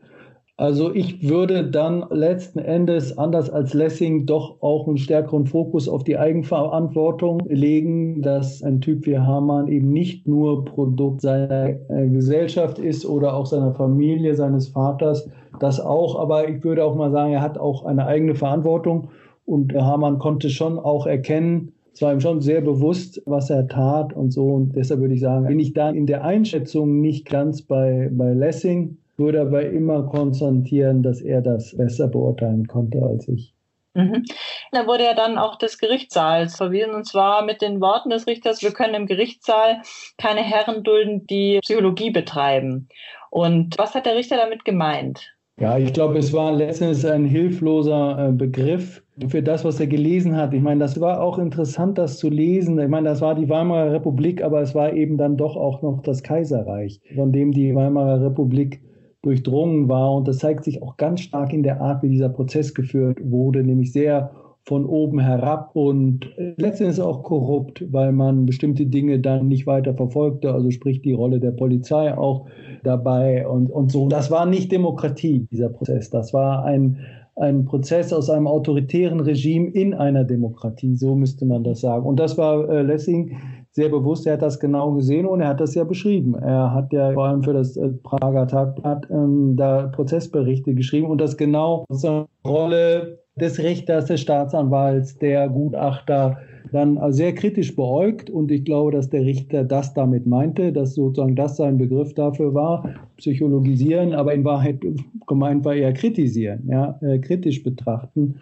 Also 0.60 0.94
ich 0.94 1.26
würde 1.26 1.64
dann 1.64 2.04
letzten 2.10 2.58
Endes, 2.58 3.16
anders 3.16 3.48
als 3.48 3.72
Lessing, 3.72 4.26
doch 4.26 4.60
auch 4.60 4.86
einen 4.86 4.98
stärkeren 4.98 5.46
Fokus 5.46 5.88
auf 5.88 6.04
die 6.04 6.18
Eigenverantwortung 6.18 7.40
legen, 7.48 8.20
dass 8.20 8.62
ein 8.62 8.82
Typ 8.82 9.06
wie 9.06 9.16
Hamann 9.16 9.68
eben 9.68 9.90
nicht 9.90 10.28
nur 10.28 10.66
Produkt 10.66 11.22
seiner 11.22 11.70
äh, 11.70 12.08
Gesellschaft 12.08 12.78
ist 12.78 13.06
oder 13.06 13.34
auch 13.36 13.46
seiner 13.46 13.72
Familie, 13.72 14.34
seines 14.34 14.68
Vaters, 14.68 15.30
das 15.60 15.80
auch, 15.80 16.20
aber 16.20 16.46
ich 16.46 16.62
würde 16.62 16.84
auch 16.84 16.94
mal 16.94 17.10
sagen, 17.10 17.32
er 17.32 17.40
hat 17.40 17.56
auch 17.56 17.86
eine 17.86 18.06
eigene 18.06 18.34
Verantwortung 18.34 19.08
und 19.46 19.72
Hamann 19.74 20.18
konnte 20.18 20.50
schon 20.50 20.78
auch 20.78 21.06
erkennen, 21.06 21.72
es 21.92 22.02
war 22.02 22.12
ihm 22.12 22.20
schon 22.20 22.40
sehr 22.40 22.60
bewusst, 22.60 23.22
was 23.26 23.50
er 23.50 23.66
tat 23.66 24.12
und 24.12 24.32
so. 24.32 24.46
Und 24.46 24.76
deshalb 24.76 25.00
würde 25.00 25.14
ich 25.14 25.20
sagen, 25.20 25.46
bin 25.46 25.58
ich 25.58 25.72
da 25.72 25.90
in 25.90 26.06
der 26.06 26.24
Einschätzung 26.24 27.00
nicht 27.00 27.28
ganz 27.28 27.62
bei, 27.62 28.08
bei 28.12 28.32
Lessing 28.32 28.98
würde 29.20 29.42
aber 29.42 29.68
immer 29.68 30.04
konstatieren, 30.04 31.02
dass 31.02 31.20
er 31.20 31.42
das 31.42 31.76
besser 31.76 32.08
beurteilen 32.08 32.66
konnte 32.66 33.02
als 33.02 33.28
ich. 33.28 33.54
Mhm. 33.94 34.24
Da 34.72 34.86
wurde 34.86 35.04
ja 35.04 35.14
dann 35.14 35.36
auch 35.36 35.56
des 35.56 35.78
Gerichtssaals 35.78 36.56
verwiesen, 36.56 36.94
und 36.94 37.06
zwar 37.06 37.44
mit 37.44 37.60
den 37.60 37.80
Worten 37.80 38.10
des 38.10 38.26
Richters, 38.26 38.62
wir 38.62 38.72
können 38.72 38.94
im 38.94 39.06
Gerichtssaal 39.06 39.82
keine 40.16 40.42
Herren 40.42 40.82
dulden, 40.82 41.26
die 41.26 41.58
Psychologie 41.60 42.10
betreiben. 42.10 42.88
Und 43.30 43.78
was 43.78 43.94
hat 43.94 44.06
der 44.06 44.16
Richter 44.16 44.36
damit 44.36 44.64
gemeint? 44.64 45.34
Ja, 45.58 45.76
ich 45.76 45.92
glaube, 45.92 46.18
es 46.18 46.32
war 46.32 46.52
letztens 46.52 47.04
ein 47.04 47.26
hilfloser 47.26 48.28
äh, 48.28 48.32
Begriff 48.32 49.02
für 49.28 49.42
das, 49.42 49.64
was 49.64 49.80
er 49.80 49.86
gelesen 49.86 50.36
hat. 50.36 50.54
Ich 50.54 50.62
meine, 50.62 50.80
das 50.80 51.00
war 51.00 51.20
auch 51.22 51.38
interessant, 51.38 51.98
das 51.98 52.18
zu 52.18 52.28
lesen. 52.28 52.78
Ich 52.78 52.88
meine, 52.88 53.08
das 53.08 53.20
war 53.20 53.34
die 53.34 53.48
Weimarer 53.48 53.92
Republik, 53.92 54.42
aber 54.42 54.60
es 54.60 54.74
war 54.74 54.92
eben 54.92 55.16
dann 55.16 55.36
doch 55.36 55.56
auch 55.56 55.82
noch 55.82 56.02
das 56.02 56.22
Kaiserreich, 56.22 57.00
von 57.14 57.32
dem 57.32 57.52
die 57.52 57.74
Weimarer 57.74 58.24
Republik 58.24 58.82
durchdrungen 59.22 59.88
war. 59.88 60.14
Und 60.14 60.28
das 60.28 60.38
zeigt 60.38 60.64
sich 60.64 60.82
auch 60.82 60.96
ganz 60.96 61.20
stark 61.20 61.52
in 61.52 61.62
der 61.62 61.80
Art, 61.80 62.02
wie 62.02 62.08
dieser 62.08 62.30
Prozess 62.30 62.74
geführt 62.74 63.18
wurde, 63.22 63.62
nämlich 63.62 63.92
sehr 63.92 64.30
von 64.64 64.86
oben 64.86 65.18
herab 65.18 65.70
und 65.74 66.30
letztendlich 66.56 67.00
auch 67.00 67.22
korrupt, 67.22 67.84
weil 67.92 68.12
man 68.12 68.46
bestimmte 68.46 68.86
Dinge 68.86 69.18
dann 69.18 69.48
nicht 69.48 69.66
weiter 69.66 69.94
verfolgte, 69.94 70.52
also 70.52 70.70
sprich 70.70 71.02
die 71.02 71.12
Rolle 71.12 71.40
der 71.40 71.50
Polizei 71.52 72.16
auch 72.16 72.46
dabei 72.84 73.48
und, 73.48 73.70
und 73.70 73.90
so. 73.90 74.08
Das 74.08 74.30
war 74.30 74.46
nicht 74.46 74.70
Demokratie, 74.70 75.48
dieser 75.50 75.70
Prozess. 75.70 76.10
Das 76.10 76.32
war 76.32 76.64
ein, 76.64 76.98
ein 77.40 77.64
Prozess 77.64 78.12
aus 78.12 78.28
einem 78.28 78.46
autoritären 78.46 79.20
Regime 79.20 79.70
in 79.70 79.94
einer 79.94 80.24
Demokratie, 80.24 80.94
so 80.94 81.14
müsste 81.14 81.46
man 81.46 81.64
das 81.64 81.80
sagen. 81.80 82.04
Und 82.04 82.20
das 82.20 82.36
war 82.36 82.68
äh, 82.68 82.82
Lessing 82.82 83.36
sehr 83.72 83.88
bewusst, 83.88 84.26
er 84.26 84.34
hat 84.34 84.42
das 84.42 84.60
genau 84.60 84.92
gesehen 84.92 85.26
und 85.26 85.40
er 85.40 85.48
hat 85.48 85.60
das 85.60 85.74
ja 85.74 85.84
beschrieben. 85.84 86.34
Er 86.34 86.74
hat 86.74 86.92
ja 86.92 87.12
vor 87.12 87.26
allem 87.26 87.42
für 87.42 87.54
das 87.54 87.76
äh, 87.76 87.88
Prager 88.02 88.46
Tagblatt 88.46 89.06
ähm, 89.10 89.54
da 89.56 89.86
Prozessberichte 89.88 90.74
geschrieben 90.74 91.06
und 91.06 91.20
das 91.20 91.36
genau 91.36 91.84
zur 91.90 92.28
Rolle 92.46 93.20
des 93.36 93.58
Richters, 93.58 94.06
des 94.06 94.20
Staatsanwalts, 94.20 95.18
der 95.18 95.48
Gutachter 95.48 96.38
dann 96.72 96.98
sehr 97.12 97.34
kritisch 97.34 97.74
beäugt. 97.74 98.30
Und 98.30 98.50
ich 98.50 98.64
glaube, 98.64 98.92
dass 98.92 99.10
der 99.10 99.24
Richter 99.24 99.64
das 99.64 99.94
damit 99.94 100.26
meinte, 100.26 100.72
dass 100.72 100.94
sozusagen 100.94 101.36
das 101.36 101.56
sein 101.56 101.78
Begriff 101.78 102.14
dafür 102.14 102.54
war, 102.54 102.94
psychologisieren, 103.16 104.12
aber 104.14 104.34
in 104.34 104.44
Wahrheit 104.44 104.80
gemeint 105.26 105.64
war 105.64 105.74
eher 105.74 105.92
kritisieren, 105.92 106.68
ja, 106.68 106.98
äh, 107.02 107.18
kritisch 107.18 107.62
betrachten. 107.62 108.36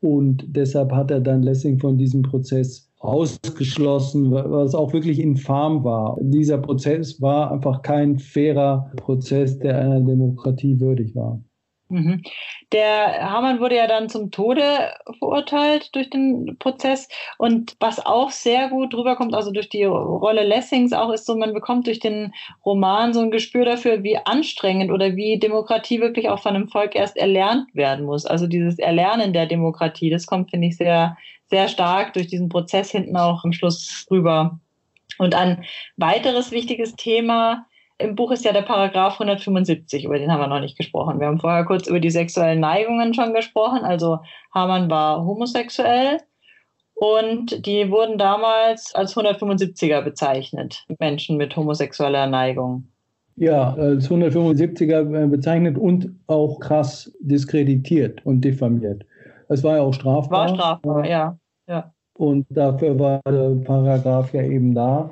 Und 0.00 0.44
deshalb 0.48 0.92
hat 0.92 1.10
er 1.10 1.20
dann 1.20 1.42
Lessing 1.42 1.78
von 1.78 1.98
diesem 1.98 2.22
Prozess 2.22 2.88
ausgeschlossen, 3.00 4.30
was 4.30 4.74
auch 4.74 4.92
wirklich 4.92 5.18
infam 5.20 5.84
war. 5.84 6.16
Dieser 6.20 6.58
Prozess 6.58 7.20
war 7.20 7.52
einfach 7.52 7.82
kein 7.82 8.18
fairer 8.18 8.90
Prozess, 8.96 9.58
der 9.58 9.78
einer 9.78 10.00
Demokratie 10.00 10.80
würdig 10.80 11.14
war. 11.14 11.40
Mhm. 11.90 12.22
Der 12.72 13.30
Hamann 13.30 13.60
wurde 13.60 13.76
ja 13.76 13.86
dann 13.86 14.10
zum 14.10 14.30
Tode 14.30 14.92
verurteilt 15.18 15.94
durch 15.94 16.10
den 16.10 16.56
Prozess. 16.58 17.08
Und 17.38 17.76
was 17.80 18.04
auch 18.04 18.30
sehr 18.30 18.68
gut 18.68 18.94
rüberkommt, 18.94 19.34
also 19.34 19.50
durch 19.50 19.70
die 19.70 19.84
Rolle 19.84 20.42
Lessings 20.42 20.92
auch, 20.92 21.10
ist 21.10 21.24
so, 21.24 21.36
man 21.36 21.54
bekommt 21.54 21.86
durch 21.86 21.98
den 21.98 22.34
Roman 22.64 23.14
so 23.14 23.20
ein 23.20 23.30
Gespür 23.30 23.64
dafür, 23.64 24.02
wie 24.02 24.18
anstrengend 24.18 24.90
oder 24.90 25.16
wie 25.16 25.38
Demokratie 25.38 26.00
wirklich 26.00 26.28
auch 26.28 26.40
von 26.40 26.54
einem 26.54 26.68
Volk 26.68 26.94
erst 26.94 27.16
erlernt 27.16 27.74
werden 27.74 28.04
muss. 28.04 28.26
Also 28.26 28.46
dieses 28.46 28.78
Erlernen 28.78 29.32
der 29.32 29.46
Demokratie, 29.46 30.10
das 30.10 30.26
kommt, 30.26 30.50
finde 30.50 30.68
ich, 30.68 30.76
sehr, 30.76 31.16
sehr 31.46 31.68
stark 31.68 32.12
durch 32.12 32.26
diesen 32.26 32.50
Prozess 32.50 32.90
hinten 32.90 33.16
auch 33.16 33.44
am 33.44 33.52
Schluss 33.52 34.06
rüber. 34.10 34.60
Und 35.16 35.34
ein 35.34 35.64
weiteres 35.96 36.52
wichtiges 36.52 36.94
Thema 36.96 37.66
im 37.98 38.14
Buch 38.14 38.30
ist 38.30 38.44
ja 38.44 38.52
der 38.52 38.62
Paragraph 38.62 39.14
175, 39.14 40.04
über 40.04 40.18
den 40.18 40.30
haben 40.30 40.40
wir 40.40 40.46
noch 40.46 40.60
nicht 40.60 40.78
gesprochen. 40.78 41.18
Wir 41.18 41.26
haben 41.26 41.40
vorher 41.40 41.64
kurz 41.64 41.88
über 41.88 42.00
die 42.00 42.10
sexuellen 42.10 42.60
Neigungen 42.60 43.12
schon 43.12 43.34
gesprochen. 43.34 43.84
Also 43.84 44.20
Hamann 44.54 44.88
war 44.88 45.24
homosexuell 45.24 46.18
und 46.94 47.66
die 47.66 47.90
wurden 47.90 48.16
damals 48.16 48.94
als 48.94 49.16
175er 49.16 50.02
bezeichnet, 50.02 50.86
Menschen 51.00 51.36
mit 51.36 51.56
homosexueller 51.56 52.28
Neigung. 52.28 52.86
Ja, 53.34 53.74
als 53.74 54.08
175er 54.10 55.26
bezeichnet 55.26 55.76
und 55.76 56.10
auch 56.26 56.58
krass 56.60 57.12
diskreditiert 57.20 58.24
und 58.24 58.40
diffamiert. 58.40 59.04
Es 59.48 59.62
war 59.62 59.76
ja 59.76 59.82
auch 59.82 59.94
strafbar. 59.94 60.48
War 60.48 60.54
strafbar, 60.54 61.06
ja. 61.06 61.38
ja. 61.68 61.92
Und 62.14 62.46
dafür 62.50 62.98
war 62.98 63.20
der 63.26 63.56
Paragraph 63.64 64.32
ja 64.34 64.42
eben 64.42 64.74
da 64.74 65.10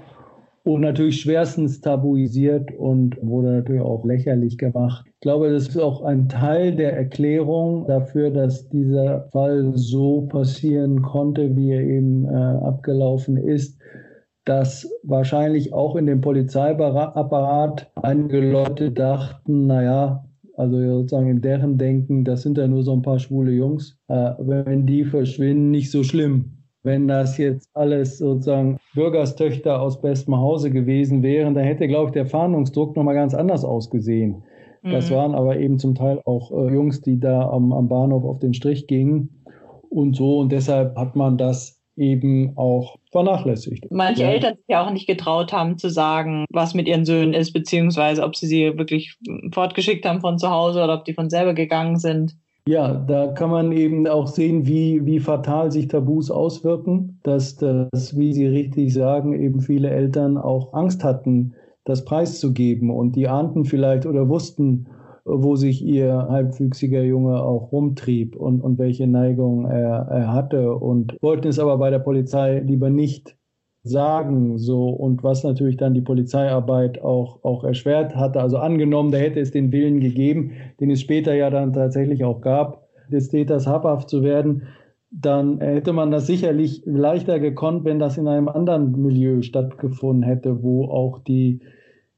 und 0.67 0.81
natürlich 0.81 1.21
schwerstens 1.21 1.81
tabuisiert 1.81 2.73
und 2.77 3.17
wurde 3.23 3.53
natürlich 3.53 3.83
auch 3.83 4.05
lächerlich 4.05 4.59
gemacht. 4.59 5.07
Ich 5.07 5.21
glaube, 5.21 5.53
das 5.53 5.69
ist 5.69 5.79
auch 5.79 6.03
ein 6.03 6.29
Teil 6.29 6.75
der 6.75 6.97
Erklärung 6.97 7.87
dafür, 7.87 8.31
dass 8.31 8.69
dieser 8.69 9.29
Fall 9.31 9.73
so 9.77 10.23
passieren 10.23 11.03
konnte, 11.03 11.57
wie 11.57 11.71
er 11.71 11.83
eben 11.83 12.25
äh, 12.25 12.35
abgelaufen 12.35 13.37
ist, 13.37 13.81
dass 14.45 14.91
wahrscheinlich 15.05 15.73
auch 15.73 15.95
in 15.95 16.07
dem 16.07 16.21
Polizeiapparat 16.21 17.89
einige 17.95 18.41
Leute 18.51 18.91
dachten, 18.91 19.69
naja, 19.69 20.25
also 20.57 20.81
sozusagen 20.81 21.29
in 21.29 21.43
deren 21.43 21.79
Denken, 21.79 22.25
das 22.25 22.43
sind 22.43 22.59
ja 22.59 22.67
nur 22.67 22.83
so 22.83 22.93
ein 22.93 23.03
paar 23.03 23.21
schwule 23.21 23.53
Jungs, 23.53 24.01
äh, 24.09 24.33
wenn 24.39 24.85
die 24.85 25.05
verschwinden, 25.05 25.71
nicht 25.71 25.93
so 25.93 26.03
schlimm 26.03 26.56
wenn 26.87 27.09
das 27.09 27.37
jetzt 27.37 27.69
alles 27.75 28.19
sozusagen 28.19 28.79
Bürgerstöchter 28.95 29.83
aus 29.83 30.01
bestem 30.01 30.37
Hause 30.37 30.71
gewesen 30.71 31.23
wären, 31.23 31.55
dann 31.55 31.65
hätte, 31.65 31.89
glaube 31.89 32.07
ich, 32.07 32.13
der 32.13 32.27
Fahndungsdruck 32.27 32.97
nochmal 32.97 33.17
ganz 33.17 33.35
anders 33.35 33.65
ausgesehen. 33.65 34.45
Mhm. 34.83 34.93
Das 34.93 35.11
waren 35.11 35.35
aber 35.35 35.59
eben 35.59 35.79
zum 35.81 35.97
Teil 35.97 36.23
auch 36.25 36.53
äh, 36.53 36.73
Jungs, 36.73 37.01
die 37.03 37.19
da 37.19 37.51
am, 37.51 37.73
am 37.73 37.89
Bahnhof 37.89 38.25
auf 38.25 38.39
den 38.39 38.55
Strich 38.55 38.87
gingen 38.87 39.43
und 39.91 40.15
so. 40.15 40.39
Und 40.39 40.53
deshalb 40.53 40.97
hat 40.97 41.17
man 41.17 41.37
das 41.37 41.83
eben 41.97 42.57
auch 42.57 42.99
vernachlässigt. 43.11 43.87
Manche 43.91 44.23
ja. 44.23 44.29
Eltern 44.29 44.55
sich 44.55 44.67
ja 44.69 44.87
auch 44.87 44.93
nicht 44.93 45.09
getraut 45.09 45.53
haben 45.53 45.79
zu 45.79 45.91
sagen, 45.91 46.45
was 46.51 46.75
mit 46.75 46.87
ihren 46.87 47.05
Söhnen 47.05 47.35
ist, 47.35 47.53
beziehungsweise 47.53 48.23
ob 48.23 48.37
sie 48.37 48.47
sie 48.47 48.79
wirklich 48.79 49.17
fortgeschickt 49.53 50.07
haben 50.07 50.21
von 50.21 50.39
zu 50.39 50.51
Hause 50.51 50.85
oder 50.85 50.95
ob 50.95 51.05
die 51.05 51.15
von 51.15 51.31
selber 51.31 51.55
gegangen 51.55 51.97
sind. 51.97 52.37
Ja, 52.69 52.95
da 52.95 53.29
kann 53.29 53.51
man 53.51 53.71
eben 53.71 54.09
auch 54.09 54.27
sehen, 54.27 54.67
wie, 54.67 55.07
wie 55.07 55.21
fatal 55.21 55.71
sich 55.71 55.87
Tabus 55.87 56.33
auswirken, 56.33 57.21
dass 57.23 57.55
das, 57.55 58.19
wie 58.19 58.33
Sie 58.33 58.47
richtig 58.47 58.93
sagen, 58.93 59.41
eben 59.41 59.61
viele 59.61 59.91
Eltern 59.91 60.37
auch 60.37 60.73
Angst 60.73 61.05
hatten, 61.05 61.55
das 61.85 62.05
preiszugeben. 62.05 62.91
Und 62.91 63.15
die 63.15 63.29
ahnten 63.29 63.65
vielleicht 63.65 64.05
oder 64.05 64.29
wussten, 64.29 64.89
wo 65.25 65.55
sich 65.55 65.85
ihr 65.85 66.27
halbwüchsiger 66.29 67.03
Junge 67.03 67.41
auch 67.41 67.71
rumtrieb 67.71 68.35
und, 68.35 68.61
und 68.61 68.79
welche 68.79 69.07
Neigung 69.07 69.67
er, 69.67 70.09
er 70.09 70.33
hatte 70.33 70.75
und 70.75 71.17
wollten 71.21 71.49
es 71.49 71.61
aber 71.61 71.79
bei 71.79 71.91
der 71.91 72.01
Polizei 72.01 72.61
lieber 72.61 72.91
nicht 72.91 73.37
sagen, 73.89 74.59
so 74.59 74.89
und 74.89 75.23
was 75.23 75.45
natürlich 75.45 75.77
dann 75.77 75.95
die 75.95 76.01
Polizeiarbeit 76.01 77.03
auch, 77.03 77.43
auch 77.45 77.65
erschwert 77.65 78.17
hatte. 78.17 78.41
Also 78.41 78.59
angenommen, 78.59 79.13
da 79.13 79.19
hätte 79.19 79.41
es 79.41 79.51
den 79.51 79.73
Willen 79.73 80.01
gegeben, 80.01 80.53
den 80.81 80.91
es 80.91 81.01
später 81.01 81.35
ja 81.35 81.51
dann 81.51 81.73
tatsächlich 81.73 82.25
auch 82.25 82.41
gab, 82.41 82.87
des 83.11 83.29
Täters 83.29 83.67
habhaft 83.67 84.11
zu 84.11 84.23
werden, 84.23 84.63
dann 85.11 85.61
hätte 85.61 85.93
man 85.93 86.11
das 86.11 86.27
sicherlich 86.27 86.83
leichter 86.85 87.39
gekonnt, 87.39 87.85
wenn 87.85 87.99
das 87.99 88.19
in 88.19 88.29
einem 88.29 88.49
anderen 88.49 89.01
Milieu 89.01 89.43
stattgefunden 89.43 90.25
hätte, 90.25 90.63
wo 90.63 90.87
auch 90.87 91.21
die 91.21 91.61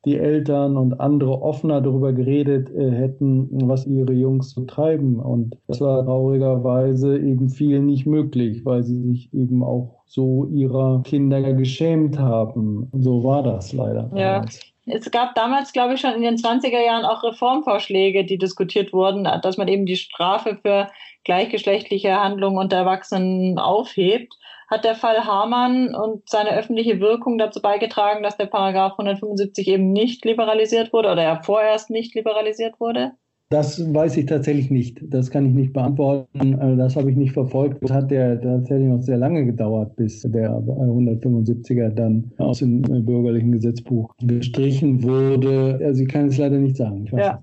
die 0.09 0.18
Eltern 0.18 0.77
und 0.77 1.01
andere 1.01 1.42
offener 1.42 1.81
darüber 1.81 2.12
geredet 2.12 2.71
äh, 2.71 2.90
hätten, 2.90 3.49
was 3.68 3.87
ihre 3.87 4.12
Jungs 4.12 4.51
so 4.51 4.64
treiben. 4.64 5.21
Und 5.21 5.57
das 5.66 5.81
war 5.81 6.05
traurigerweise 6.05 7.18
eben 7.18 7.51
vielen 7.51 7.87
nicht 7.87 8.07
möglich, 8.07 8.64
weil 8.64 8.83
sie 8.83 9.01
sich 9.03 9.33
eben 9.35 9.62
auch 9.62 10.03
so 10.07 10.47
ihrer 10.47 11.03
Kinder 11.05 11.53
geschämt 11.53 12.18
haben. 12.18 12.90
So 12.92 13.23
war 13.23 13.42
das 13.42 13.73
leider. 13.73 14.11
Ja. 14.14 14.44
Es 14.90 15.11
gab 15.11 15.35
damals, 15.35 15.75
glaube 15.75 15.94
ich, 15.94 16.01
schon 16.01 16.14
in 16.14 16.23
den 16.23 16.37
20er 16.37 16.83
Jahren 16.83 17.05
auch 17.05 17.23
Reformvorschläge, 17.23 18.25
die 18.25 18.38
diskutiert 18.38 18.94
wurden, 18.94 19.29
dass 19.42 19.59
man 19.59 19.68
eben 19.68 19.85
die 19.85 19.97
Strafe 19.97 20.59
für 20.62 20.88
gleichgeschlechtliche 21.25 22.18
Handlungen 22.18 22.57
unter 22.57 22.79
Erwachsenen 22.79 23.59
aufhebt 23.59 24.35
hat 24.68 24.85
der 24.85 24.94
Fall 24.94 25.24
Hamann 25.24 25.94
und 25.94 26.28
seine 26.28 26.57
öffentliche 26.57 27.00
Wirkung 27.00 27.38
dazu 27.38 27.61
beigetragen, 27.61 28.22
dass 28.22 28.37
der 28.37 28.46
Paragraph 28.46 28.92
175 28.92 29.66
eben 29.66 29.92
nicht 29.92 30.24
liberalisiert 30.24 30.92
wurde 30.92 31.11
oder 31.11 31.22
er 31.22 31.42
vorerst 31.42 31.90
nicht 31.90 32.14
liberalisiert 32.14 32.78
wurde? 32.78 33.12
Das 33.50 33.83
weiß 33.94 34.18
ich 34.18 34.26
tatsächlich 34.26 34.70
nicht. 34.70 35.00
Das 35.02 35.31
kann 35.31 35.46
ich 35.46 35.54
nicht 35.54 35.72
beantworten. 35.72 36.57
Also 36.57 36.76
das 36.76 36.96
habe 36.96 37.11
ich 37.11 37.16
nicht 37.16 37.33
verfolgt. 37.33 37.83
Das 37.83 37.92
hat 37.92 38.11
ja 38.11 38.37
tatsächlich 38.37 38.88
noch 38.88 39.00
sehr 39.00 39.16
lange 39.16 39.46
gedauert, 39.46 39.96
bis 39.96 40.20
der 40.20 40.50
175er 40.50 41.88
dann 41.88 42.31
aus 42.37 42.59
dem 42.59 42.83
bürgerlichen 42.83 43.52
Gesetzbuch 43.52 44.14
gestrichen 44.18 45.02
wurde. 45.02 45.81
Also 45.83 46.02
ich 46.02 46.09
kann 46.11 46.26
es 46.26 46.37
leider 46.37 46.59
nicht 46.59 46.76
sagen. 46.76 47.09
ja. 47.16 47.42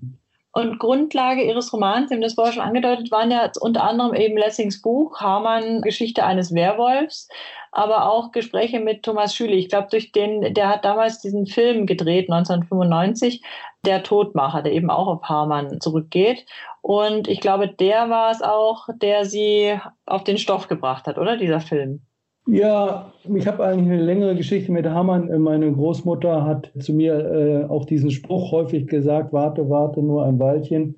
Und 0.57 0.79
Grundlage 0.79 1.43
Ihres 1.43 1.73
Romans, 1.73 2.09
haben 2.11 2.21
das 2.21 2.35
vorher 2.35 2.53
schon 2.53 2.63
angedeutet, 2.63 3.11
waren 3.11 3.29
ja 3.29 3.51
unter 3.59 3.83
anderem 3.83 4.13
eben 4.13 4.37
Lessings 4.37 4.81
Buch, 4.81 5.19
Hamann, 5.19 5.81
Geschichte 5.81 6.23
eines 6.23 6.53
Werwolfs, 6.53 7.27
aber 7.73 8.09
auch 8.09 8.31
Gespräche 8.31 8.79
mit 8.79 9.03
Thomas 9.03 9.35
Schüle. 9.35 9.55
Ich 9.55 9.67
glaube, 9.67 9.89
durch 9.91 10.13
den, 10.13 10.53
der 10.53 10.69
hat 10.69 10.85
damals 10.85 11.19
diesen 11.19 11.45
Film 11.45 11.85
gedreht, 11.85 12.31
1995, 12.31 13.41
Der 13.85 14.01
Todmacher, 14.03 14.61
der 14.61 14.71
eben 14.71 14.89
auch 14.89 15.07
auf 15.07 15.23
Hamann 15.23 15.81
zurückgeht. 15.81 16.45
Und 16.81 17.27
ich 17.27 17.41
glaube, 17.41 17.67
der 17.67 18.09
war 18.09 18.31
es 18.31 18.41
auch, 18.41 18.87
der 18.95 19.25
Sie 19.25 19.77
auf 20.05 20.23
den 20.23 20.37
Stoff 20.37 20.69
gebracht 20.69 21.05
hat, 21.05 21.17
oder 21.17 21.35
dieser 21.35 21.59
Film? 21.59 22.05
Ja, 22.47 23.11
ich 23.33 23.47
habe 23.47 23.65
eigentlich 23.65 23.91
eine 23.91 24.03
längere 24.03 24.35
Geschichte 24.35 24.71
mit 24.71 24.85
Hamann. 24.85 25.41
Meine 25.41 25.71
Großmutter 25.71 26.45
hat 26.45 26.71
zu 26.77 26.93
mir 26.93 27.13
äh, 27.15 27.65
auch 27.65 27.85
diesen 27.85 28.11
Spruch 28.11 28.51
häufig 28.51 28.87
gesagt, 28.87 29.33
warte, 29.33 29.67
warte, 29.69 30.03
nur 30.03 30.25
ein 30.25 30.39
Weilchen. 30.39 30.95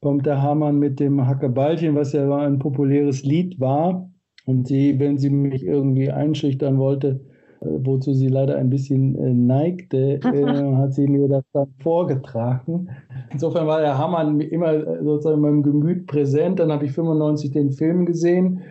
Kommt 0.00 0.24
der 0.24 0.40
Hamann 0.40 0.78
mit 0.78 1.00
dem 1.00 1.26
Hackeballchen, 1.26 1.96
was 1.96 2.12
ja 2.12 2.36
ein 2.36 2.60
populäres 2.60 3.24
Lied 3.24 3.58
war. 3.58 4.08
Und 4.46 4.68
sie, 4.68 5.00
wenn 5.00 5.18
sie 5.18 5.30
mich 5.30 5.64
irgendwie 5.64 6.10
einschüchtern 6.10 6.78
wollte, 6.78 7.20
äh, 7.60 7.66
wozu 7.66 8.12
sie 8.14 8.28
leider 8.28 8.56
ein 8.56 8.70
bisschen 8.70 9.16
äh, 9.16 9.32
neigte, 9.34 10.20
äh, 10.22 10.44
hat 10.76 10.94
sie 10.94 11.08
mir 11.08 11.26
das 11.26 11.44
dann 11.52 11.74
vorgetragen. 11.80 12.88
Insofern 13.32 13.66
war 13.66 13.80
der 13.80 13.98
Hamann 13.98 14.40
immer 14.40 15.02
sozusagen 15.02 15.38
in 15.38 15.42
meinem 15.42 15.62
Gemüt 15.64 16.06
präsent. 16.06 16.60
Dann 16.60 16.70
habe 16.70 16.84
ich 16.84 16.92
95 16.92 17.50
den 17.50 17.72
Film 17.72 18.06
gesehen 18.06 18.62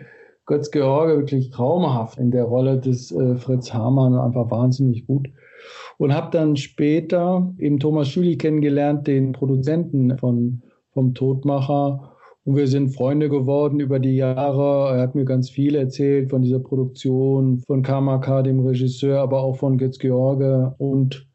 Götz-George 0.45 1.17
wirklich 1.17 1.49
traumhaft 1.49 2.17
in 2.17 2.31
der 2.31 2.43
Rolle 2.43 2.79
des 2.79 3.11
äh, 3.11 3.35
Fritz 3.35 3.73
Hamann, 3.73 4.15
einfach 4.15 4.51
wahnsinnig 4.51 5.07
gut. 5.07 5.27
Und 5.97 6.13
habe 6.13 6.31
dann 6.31 6.57
später 6.57 7.53
eben 7.59 7.79
Thomas 7.79 8.09
Schüli 8.09 8.37
kennengelernt, 8.37 9.07
den 9.07 9.31
Produzenten 9.31 10.17
von, 10.17 10.61
vom 10.91 11.13
Todmacher. 11.13 12.11
Und 12.45 12.57
wir 12.57 12.67
sind 12.67 12.89
Freunde 12.89 13.29
geworden 13.29 13.79
über 13.79 13.99
die 13.99 14.17
Jahre. 14.17 14.95
Er 14.95 15.01
hat 15.01 15.15
mir 15.15 15.23
ganz 15.23 15.49
viel 15.49 15.75
erzählt 15.75 16.29
von 16.29 16.41
dieser 16.41 16.59
Produktion, 16.59 17.59
von 17.59 17.83
Kamaka, 17.83 18.41
dem 18.41 18.59
Regisseur, 18.65 19.21
aber 19.21 19.41
auch 19.41 19.55
von 19.55 19.77
Götz-George 19.77 20.75
und 20.77 21.25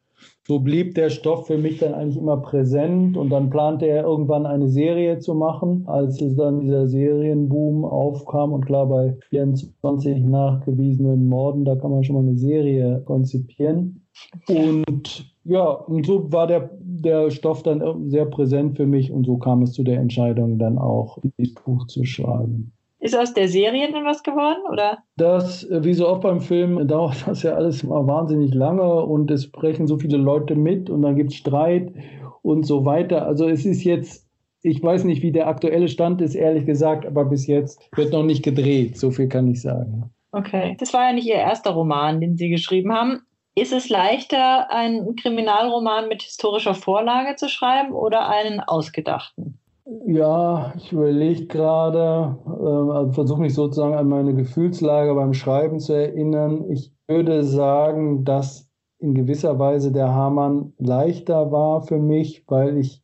so 0.49 0.57
blieb 0.57 0.95
der 0.95 1.11
Stoff 1.11 1.45
für 1.45 1.59
mich 1.59 1.77
dann 1.77 1.93
eigentlich 1.93 2.17
immer 2.17 2.37
präsent 2.37 3.15
und 3.15 3.29
dann 3.29 3.51
plante 3.51 3.85
er 3.85 4.03
irgendwann 4.03 4.47
eine 4.47 4.67
Serie 4.67 5.19
zu 5.19 5.35
machen, 5.35 5.83
als 5.85 6.19
es 6.19 6.35
dann 6.37 6.61
dieser 6.61 6.87
Serienboom 6.87 7.85
aufkam 7.85 8.53
und 8.53 8.65
klar 8.65 8.87
bei 8.87 9.15
24 9.29 10.23
nachgewiesenen 10.23 11.29
Morden, 11.29 11.65
da 11.65 11.75
kann 11.75 11.91
man 11.91 12.03
schon 12.03 12.15
mal 12.15 12.23
eine 12.23 12.35
Serie 12.35 13.03
konzipieren. 13.05 14.07
Und 14.47 15.31
ja, 15.43 15.69
und 15.69 16.07
so 16.07 16.31
war 16.31 16.47
der, 16.47 16.71
der 16.81 17.29
Stoff 17.29 17.61
dann 17.61 18.09
sehr 18.09 18.25
präsent 18.25 18.75
für 18.75 18.87
mich 18.87 19.11
und 19.11 19.27
so 19.27 19.37
kam 19.37 19.61
es 19.61 19.73
zu 19.73 19.83
der 19.83 19.99
Entscheidung, 19.99 20.57
dann 20.57 20.79
auch 20.79 21.19
dieses 21.37 21.53
Buch 21.63 21.85
zu 21.85 22.03
schreiben. 22.05 22.71
Ist 23.01 23.17
aus 23.17 23.33
der 23.33 23.47
Serie 23.47 23.91
denn 23.91 24.03
was 24.03 24.23
geworden, 24.23 24.61
oder? 24.69 24.99
Das, 25.15 25.63
äh, 25.63 25.83
wie 25.83 25.93
so 25.93 26.07
oft 26.07 26.21
beim 26.21 26.41
Film, 26.41 26.85
dauert 26.87 27.27
das 27.27 27.43
ja 27.43 27.53
alles 27.53 27.83
mal 27.83 28.05
wahnsinnig 28.05 28.53
lange 28.53 29.03
und 29.03 29.31
es 29.31 29.45
sprechen 29.45 29.87
so 29.87 29.97
viele 29.97 30.17
Leute 30.17 30.55
mit 30.55 30.89
und 30.89 31.01
dann 31.01 31.15
gibt 31.15 31.31
es 31.31 31.37
Streit 31.37 31.93
und 32.41 32.65
so 32.65 32.85
weiter. 32.85 33.25
Also 33.25 33.47
es 33.47 33.65
ist 33.65 33.83
jetzt, 33.83 34.27
ich 34.61 34.83
weiß 34.83 35.05
nicht, 35.05 35.21
wie 35.21 35.31
der 35.31 35.47
aktuelle 35.47 35.87
Stand 35.87 36.21
ist, 36.21 36.35
ehrlich 36.35 36.65
gesagt, 36.65 37.05
aber 37.05 37.25
bis 37.25 37.47
jetzt 37.47 37.81
wird 37.95 38.11
noch 38.11 38.23
nicht 38.23 38.43
gedreht. 38.43 38.97
So 38.97 39.11
viel 39.11 39.29
kann 39.29 39.47
ich 39.47 39.61
sagen. 39.61 40.11
Okay. 40.31 40.75
Das 40.79 40.93
war 40.93 41.07
ja 41.07 41.13
nicht 41.13 41.27
Ihr 41.27 41.35
erster 41.35 41.71
Roman, 41.71 42.19
den 42.19 42.35
Sie 42.35 42.49
geschrieben 42.49 42.93
haben. 42.93 43.21
Ist 43.55 43.73
es 43.73 43.89
leichter, 43.89 44.71
einen 44.71 45.15
Kriminalroman 45.15 46.07
mit 46.07 46.21
historischer 46.21 46.75
Vorlage 46.75 47.35
zu 47.35 47.49
schreiben 47.49 47.93
oder 47.93 48.29
einen 48.29 48.59
ausgedachten? 48.59 49.59
Ja, 50.05 50.71
ich 50.77 50.91
überlege 50.91 51.47
gerade, 51.47 52.37
äh, 52.45 52.91
also 52.91 53.11
versuche 53.11 53.41
mich 53.41 53.55
sozusagen 53.55 53.95
an 53.95 54.07
meine 54.07 54.35
Gefühlslage 54.35 55.15
beim 55.15 55.33
Schreiben 55.33 55.79
zu 55.79 55.93
erinnern. 55.93 56.69
Ich 56.69 56.93
würde 57.07 57.43
sagen, 57.43 58.23
dass 58.23 58.69
in 58.99 59.15
gewisser 59.15 59.57
Weise 59.57 59.91
der 59.91 60.13
Hamann 60.13 60.73
leichter 60.77 61.51
war 61.51 61.81
für 61.81 61.97
mich, 61.97 62.43
weil 62.47 62.77
ich 62.77 63.01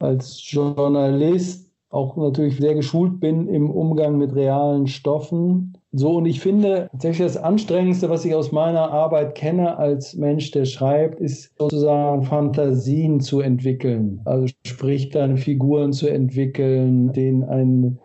als 0.00 0.40
Journalist 0.50 1.70
auch 1.90 2.16
natürlich 2.16 2.56
sehr 2.56 2.74
geschult 2.74 3.20
bin 3.20 3.46
im 3.46 3.70
Umgang 3.70 4.18
mit 4.18 4.34
realen 4.34 4.88
Stoffen 4.88 5.77
so, 5.92 6.16
und 6.16 6.26
ich 6.26 6.40
finde 6.40 6.88
tatsächlich 6.92 7.26
das 7.26 7.36
Anstrengendste, 7.38 8.10
was 8.10 8.24
ich 8.24 8.34
aus 8.34 8.52
meiner 8.52 8.90
Arbeit 8.90 9.34
kenne 9.34 9.78
als 9.78 10.14
Mensch, 10.14 10.50
der 10.50 10.66
schreibt, 10.66 11.18
ist 11.18 11.56
sozusagen 11.58 12.24
Fantasien 12.24 13.20
zu 13.20 13.40
entwickeln. 13.40 14.20
Also 14.26 14.48
sprich 14.66 15.08
dann 15.08 15.38
Figuren 15.38 15.92
zu 15.92 16.08
entwickeln, 16.08 17.12
denen 17.12 17.42
ein 17.44 17.98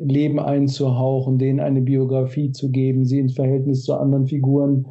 Leben 0.00 0.38
einzuhauchen, 0.38 1.38
denen 1.38 1.60
eine 1.60 1.82
Biografie 1.82 2.52
zu 2.52 2.70
geben, 2.70 3.04
sie 3.04 3.18
ins 3.18 3.34
Verhältnis 3.34 3.82
zu 3.82 3.94
anderen 3.94 4.26
Figuren 4.26 4.86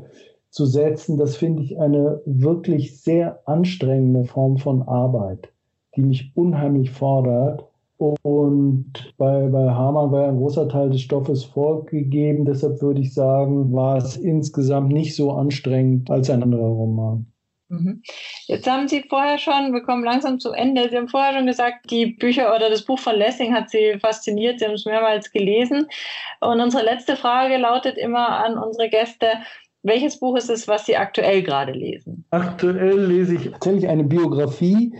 zu 0.49 0.65
setzen. 0.65 1.17
Das 1.17 1.35
finde 1.37 1.63
ich 1.63 1.79
eine 1.79 2.21
wirklich 2.25 3.01
sehr 3.01 3.39
anstrengende 3.47 4.25
Form 4.25 4.57
von 4.57 4.83
Arbeit, 4.83 5.49
die 5.95 6.01
mich 6.01 6.31
unheimlich 6.35 6.91
fordert. 6.91 7.65
Und 7.97 9.13
bei, 9.17 9.47
bei 9.47 9.71
Hamann 9.71 10.11
war 10.11 10.23
ja 10.23 10.27
ein 10.29 10.37
großer 10.37 10.67
Teil 10.67 10.89
des 10.89 11.01
Stoffes 11.01 11.45
vorgegeben. 11.45 12.45
Deshalb 12.45 12.81
würde 12.81 13.01
ich 13.01 13.13
sagen, 13.13 13.73
war 13.73 13.97
es 13.97 14.17
insgesamt 14.17 14.91
nicht 14.91 15.15
so 15.15 15.31
anstrengend 15.31 16.11
als 16.11 16.29
ein 16.29 16.43
anderer 16.43 16.67
Roman. 16.67 17.25
Mhm. 17.69 18.03
Jetzt 18.47 18.69
haben 18.69 18.87
Sie 18.87 19.03
vorher 19.09 19.37
schon, 19.37 19.73
wir 19.73 19.81
kommen 19.81 20.03
langsam 20.03 20.39
zum 20.39 20.53
Ende, 20.53 20.87
Sie 20.89 20.97
haben 20.97 21.07
vorher 21.07 21.33
schon 21.33 21.47
gesagt, 21.47 21.89
die 21.89 22.07
Bücher 22.07 22.55
oder 22.55 22.69
das 22.69 22.83
Buch 22.83 22.99
von 22.99 23.15
Lessing 23.15 23.53
hat 23.53 23.71
Sie 23.71 23.97
fasziniert, 23.99 24.59
Sie 24.59 24.65
haben 24.65 24.73
es 24.73 24.85
mehrmals 24.85 25.31
gelesen. 25.31 25.87
Und 26.41 26.61
unsere 26.61 26.83
letzte 26.83 27.15
Frage 27.15 27.57
lautet 27.57 27.97
immer 27.97 28.27
an 28.43 28.57
unsere 28.57 28.89
Gäste, 28.89 29.27
welches 29.81 30.19
Buch 30.19 30.35
ist 30.35 30.49
es, 30.49 30.67
was 30.67 30.85
Sie 30.85 30.97
aktuell 30.97 31.43
gerade 31.43 31.71
lesen? 31.71 32.25
Aktuell 32.31 33.05
lese 33.05 33.35
ich 33.35 33.51
tatsächlich 33.51 33.87
eine 33.87 34.03
Biografie 34.03 34.95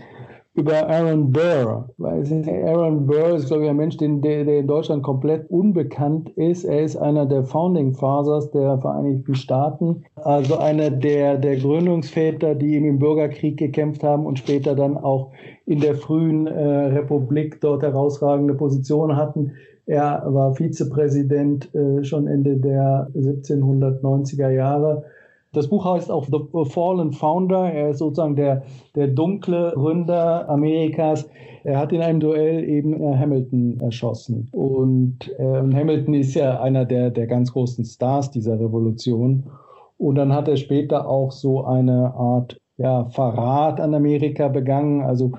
über 0.56 0.88
Aaron 0.88 1.30
Burr. 1.30 1.88
Weil 1.98 2.24
Aaron 2.66 3.06
Burr 3.06 3.36
ist, 3.36 3.48
glaube 3.48 3.64
ich, 3.64 3.70
ein 3.70 3.76
Mensch, 3.76 3.98
den, 3.98 4.22
der, 4.22 4.44
der 4.44 4.60
in 4.60 4.66
Deutschland 4.66 5.02
komplett 5.02 5.48
unbekannt 5.50 6.30
ist. 6.30 6.64
Er 6.64 6.82
ist 6.82 6.96
einer 6.96 7.26
der 7.26 7.44
Founding 7.44 7.92
Fathers 7.92 8.50
der 8.50 8.78
Vereinigten 8.78 9.34
Staaten, 9.34 10.04
also 10.16 10.58
einer 10.58 10.90
der, 10.90 11.36
der 11.36 11.56
Gründungsväter, 11.56 12.54
die 12.54 12.74
eben 12.74 12.86
im 12.86 12.98
Bürgerkrieg 12.98 13.58
gekämpft 13.58 14.02
haben 14.02 14.24
und 14.24 14.38
später 14.38 14.74
dann 14.74 14.96
auch 14.96 15.30
in 15.66 15.80
der 15.80 15.94
frühen 15.94 16.46
äh, 16.46 16.86
Republik 16.86 17.60
dort 17.60 17.82
herausragende 17.82 18.54
Positionen 18.54 19.16
hatten. 19.16 19.52
Er 19.84 20.22
war 20.26 20.54
Vizepräsident 20.54 21.72
äh, 21.74 22.02
schon 22.02 22.26
Ende 22.26 22.56
der 22.56 23.08
1790er 23.14 24.48
Jahre 24.48 25.04
das 25.56 25.68
Buch 25.68 25.84
heißt 25.84 26.10
auch 26.10 26.26
The 26.26 26.70
Fallen 26.70 27.12
Founder. 27.12 27.72
Er 27.72 27.90
ist 27.90 27.98
sozusagen 27.98 28.36
der, 28.36 28.62
der 28.94 29.08
dunkle 29.08 29.72
Gründer 29.74 30.48
Amerikas. 30.50 31.28
Er 31.64 31.78
hat 31.78 31.92
in 31.92 32.02
einem 32.02 32.20
Duell 32.20 32.62
eben 32.68 33.00
äh, 33.00 33.16
Hamilton 33.16 33.80
erschossen. 33.80 34.48
Und 34.52 35.32
äh, 35.38 35.42
Hamilton 35.42 36.14
ist 36.14 36.34
ja 36.34 36.60
einer 36.60 36.84
der, 36.84 37.10
der 37.10 37.26
ganz 37.26 37.52
großen 37.52 37.84
Stars 37.84 38.30
dieser 38.30 38.60
Revolution. 38.60 39.44
Und 39.96 40.16
dann 40.16 40.32
hat 40.32 40.46
er 40.46 40.56
später 40.56 41.08
auch 41.08 41.32
so 41.32 41.64
eine 41.64 42.14
Art 42.14 42.60
ja, 42.76 43.06
Verrat 43.06 43.80
an 43.80 43.94
Amerika 43.94 44.48
begangen. 44.48 45.00
Also 45.02 45.32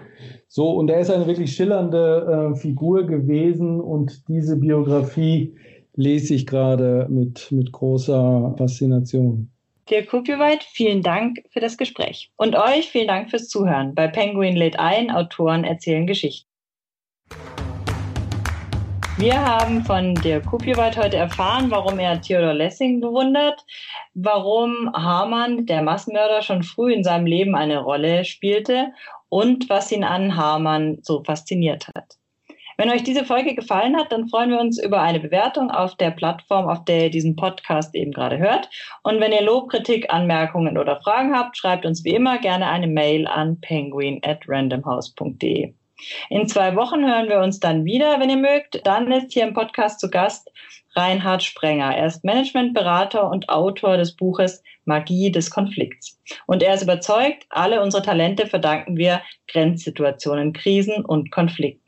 so, 0.47 0.71
und 0.71 0.89
er 0.89 0.99
ist 0.99 1.11
eine 1.11 1.27
wirklich 1.27 1.55
schillernde 1.55 2.53
äh, 2.53 2.55
Figur 2.55 3.05
gewesen. 3.05 3.79
Und 3.79 4.27
diese 4.27 4.57
Biografie 4.57 5.53
lese 5.95 6.33
ich 6.33 6.47
gerade 6.47 7.07
mit, 7.09 7.51
mit 7.51 7.71
großer 7.71 8.55
Faszination. 8.57 9.51
Dirk 9.89 10.09
Kupieweit, 10.09 10.63
vielen 10.63 11.01
Dank 11.01 11.43
für 11.49 11.61
das 11.61 11.77
Gespräch. 11.77 12.29
Und 12.35 12.55
euch 12.55 12.89
vielen 12.91 13.07
Dank 13.07 13.29
fürs 13.29 13.47
Zuhören. 13.47 13.95
Bei 13.95 14.07
Penguin 14.07 14.57
lädt 14.57 14.77
ein, 14.77 15.09
Autoren 15.09 15.63
erzählen 15.63 16.05
Geschichten. 16.05 16.49
Wir 19.17 19.33
haben 19.33 19.83
von 19.85 20.13
Dirk 20.15 20.45
Kupieweit 20.45 20.97
heute 20.97 21.17
erfahren, 21.17 21.71
warum 21.71 21.99
er 21.99 22.21
Theodor 22.21 22.53
Lessing 22.53 22.99
bewundert, 22.99 23.65
warum 24.13 24.91
Hamann, 24.93 25.65
der 25.65 25.81
Massenmörder, 25.81 26.41
schon 26.41 26.63
früh 26.63 26.93
in 26.93 27.03
seinem 27.03 27.25
Leben 27.25 27.55
eine 27.55 27.79
Rolle 27.79 28.25
spielte 28.25 28.91
und 29.29 29.69
was 29.69 29.91
ihn 29.91 30.03
an 30.03 30.35
Hamann 30.35 30.99
so 31.01 31.23
fasziniert 31.23 31.87
hat. 31.95 32.17
Wenn 32.77 32.91
euch 32.91 33.03
diese 33.03 33.25
Folge 33.25 33.55
gefallen 33.55 33.97
hat, 33.97 34.11
dann 34.11 34.29
freuen 34.29 34.51
wir 34.51 34.59
uns 34.59 34.81
über 34.81 35.01
eine 35.01 35.19
Bewertung 35.19 35.71
auf 35.71 35.95
der 35.95 36.11
Plattform, 36.11 36.69
auf 36.69 36.85
der 36.85 37.05
ihr 37.05 37.09
diesen 37.09 37.35
Podcast 37.35 37.95
eben 37.95 38.11
gerade 38.11 38.37
hört. 38.37 38.69
Und 39.01 39.19
wenn 39.19 39.31
ihr 39.31 39.41
Lob, 39.41 39.69
Kritik, 39.69 40.13
Anmerkungen 40.13 40.77
oder 40.77 41.01
Fragen 41.01 41.35
habt, 41.35 41.57
schreibt 41.57 41.87
uns 41.87 42.03
wie 42.03 42.13
immer 42.13 42.37
gerne 42.37 42.67
eine 42.67 42.87
Mail 42.87 43.25
an 43.27 43.59
penguin 43.61 44.21
at 44.23 44.47
randomhouse.de. 44.47 45.73
In 46.29 46.47
zwei 46.47 46.75
Wochen 46.75 47.03
hören 47.03 47.27
wir 47.27 47.39
uns 47.39 47.59
dann 47.59 47.83
wieder, 47.83 48.19
wenn 48.19 48.29
ihr 48.29 48.37
mögt. 48.37 48.85
Dann 48.85 49.11
ist 49.11 49.33
hier 49.33 49.47
im 49.47 49.55
Podcast 49.55 49.99
zu 49.99 50.11
Gast 50.11 50.51
Reinhard 50.95 51.43
Sprenger. 51.43 51.95
Er 51.95 52.05
ist 52.05 52.23
Managementberater 52.23 53.29
und 53.29 53.49
Autor 53.49 53.97
des 53.97 54.15
Buches 54.15 54.63
Magie 54.85 55.31
des 55.31 55.49
Konflikts. 55.49 56.19
Und 56.45 56.63
er 56.63 56.73
ist 56.73 56.83
überzeugt, 56.83 57.45
alle 57.49 57.81
unsere 57.81 58.03
Talente 58.03 58.47
verdanken 58.47 58.97
wir 58.97 59.21
Grenzsituationen, 59.47 60.53
Krisen 60.53 61.05
und 61.05 61.29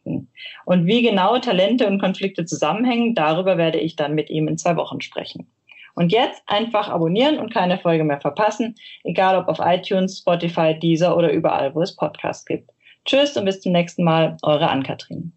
Konflikten. 0.10 0.28
Und 0.66 0.86
wie 0.86 1.02
genau 1.02 1.38
Talente 1.40 1.88
und 1.88 2.00
Konflikte 2.00 2.46
zusammenhängen, 2.46 3.16
darüber 3.16 3.58
werde 3.58 3.80
ich 3.80 3.96
dann 3.96 4.16
mit 4.16 4.30
ihm 4.30 4.48
in 4.48 4.58
zwei 4.58 4.76
Wochen 4.76 5.02
sprechen. 5.02 5.48
Und 5.96 6.12
jetzt 6.12 6.42
einfach 6.48 6.90
abonnieren 6.90 7.40
und 7.40 7.54
keine 7.54 7.78
Folge 7.78 8.04
mehr 8.04 8.22
verpassen, 8.22 8.76
egal 9.04 9.38
ob 9.38 9.48
auf 9.48 9.60
iTunes, 9.60 10.20
Spotify, 10.20 10.78
Deezer 10.78 11.18
oder 11.18 11.32
überall, 11.32 11.76
wo 11.76 11.82
es 11.82 11.96
Podcasts 11.96 12.46
gibt. 12.46 12.70
Tschüss 13.06 13.36
und 13.36 13.46
bis 13.46 13.62
zum 13.62 13.74
nächsten 13.74 14.04
Mal, 14.04 14.38
eure 14.44 14.70
Ann-Kathrin. 14.70 15.34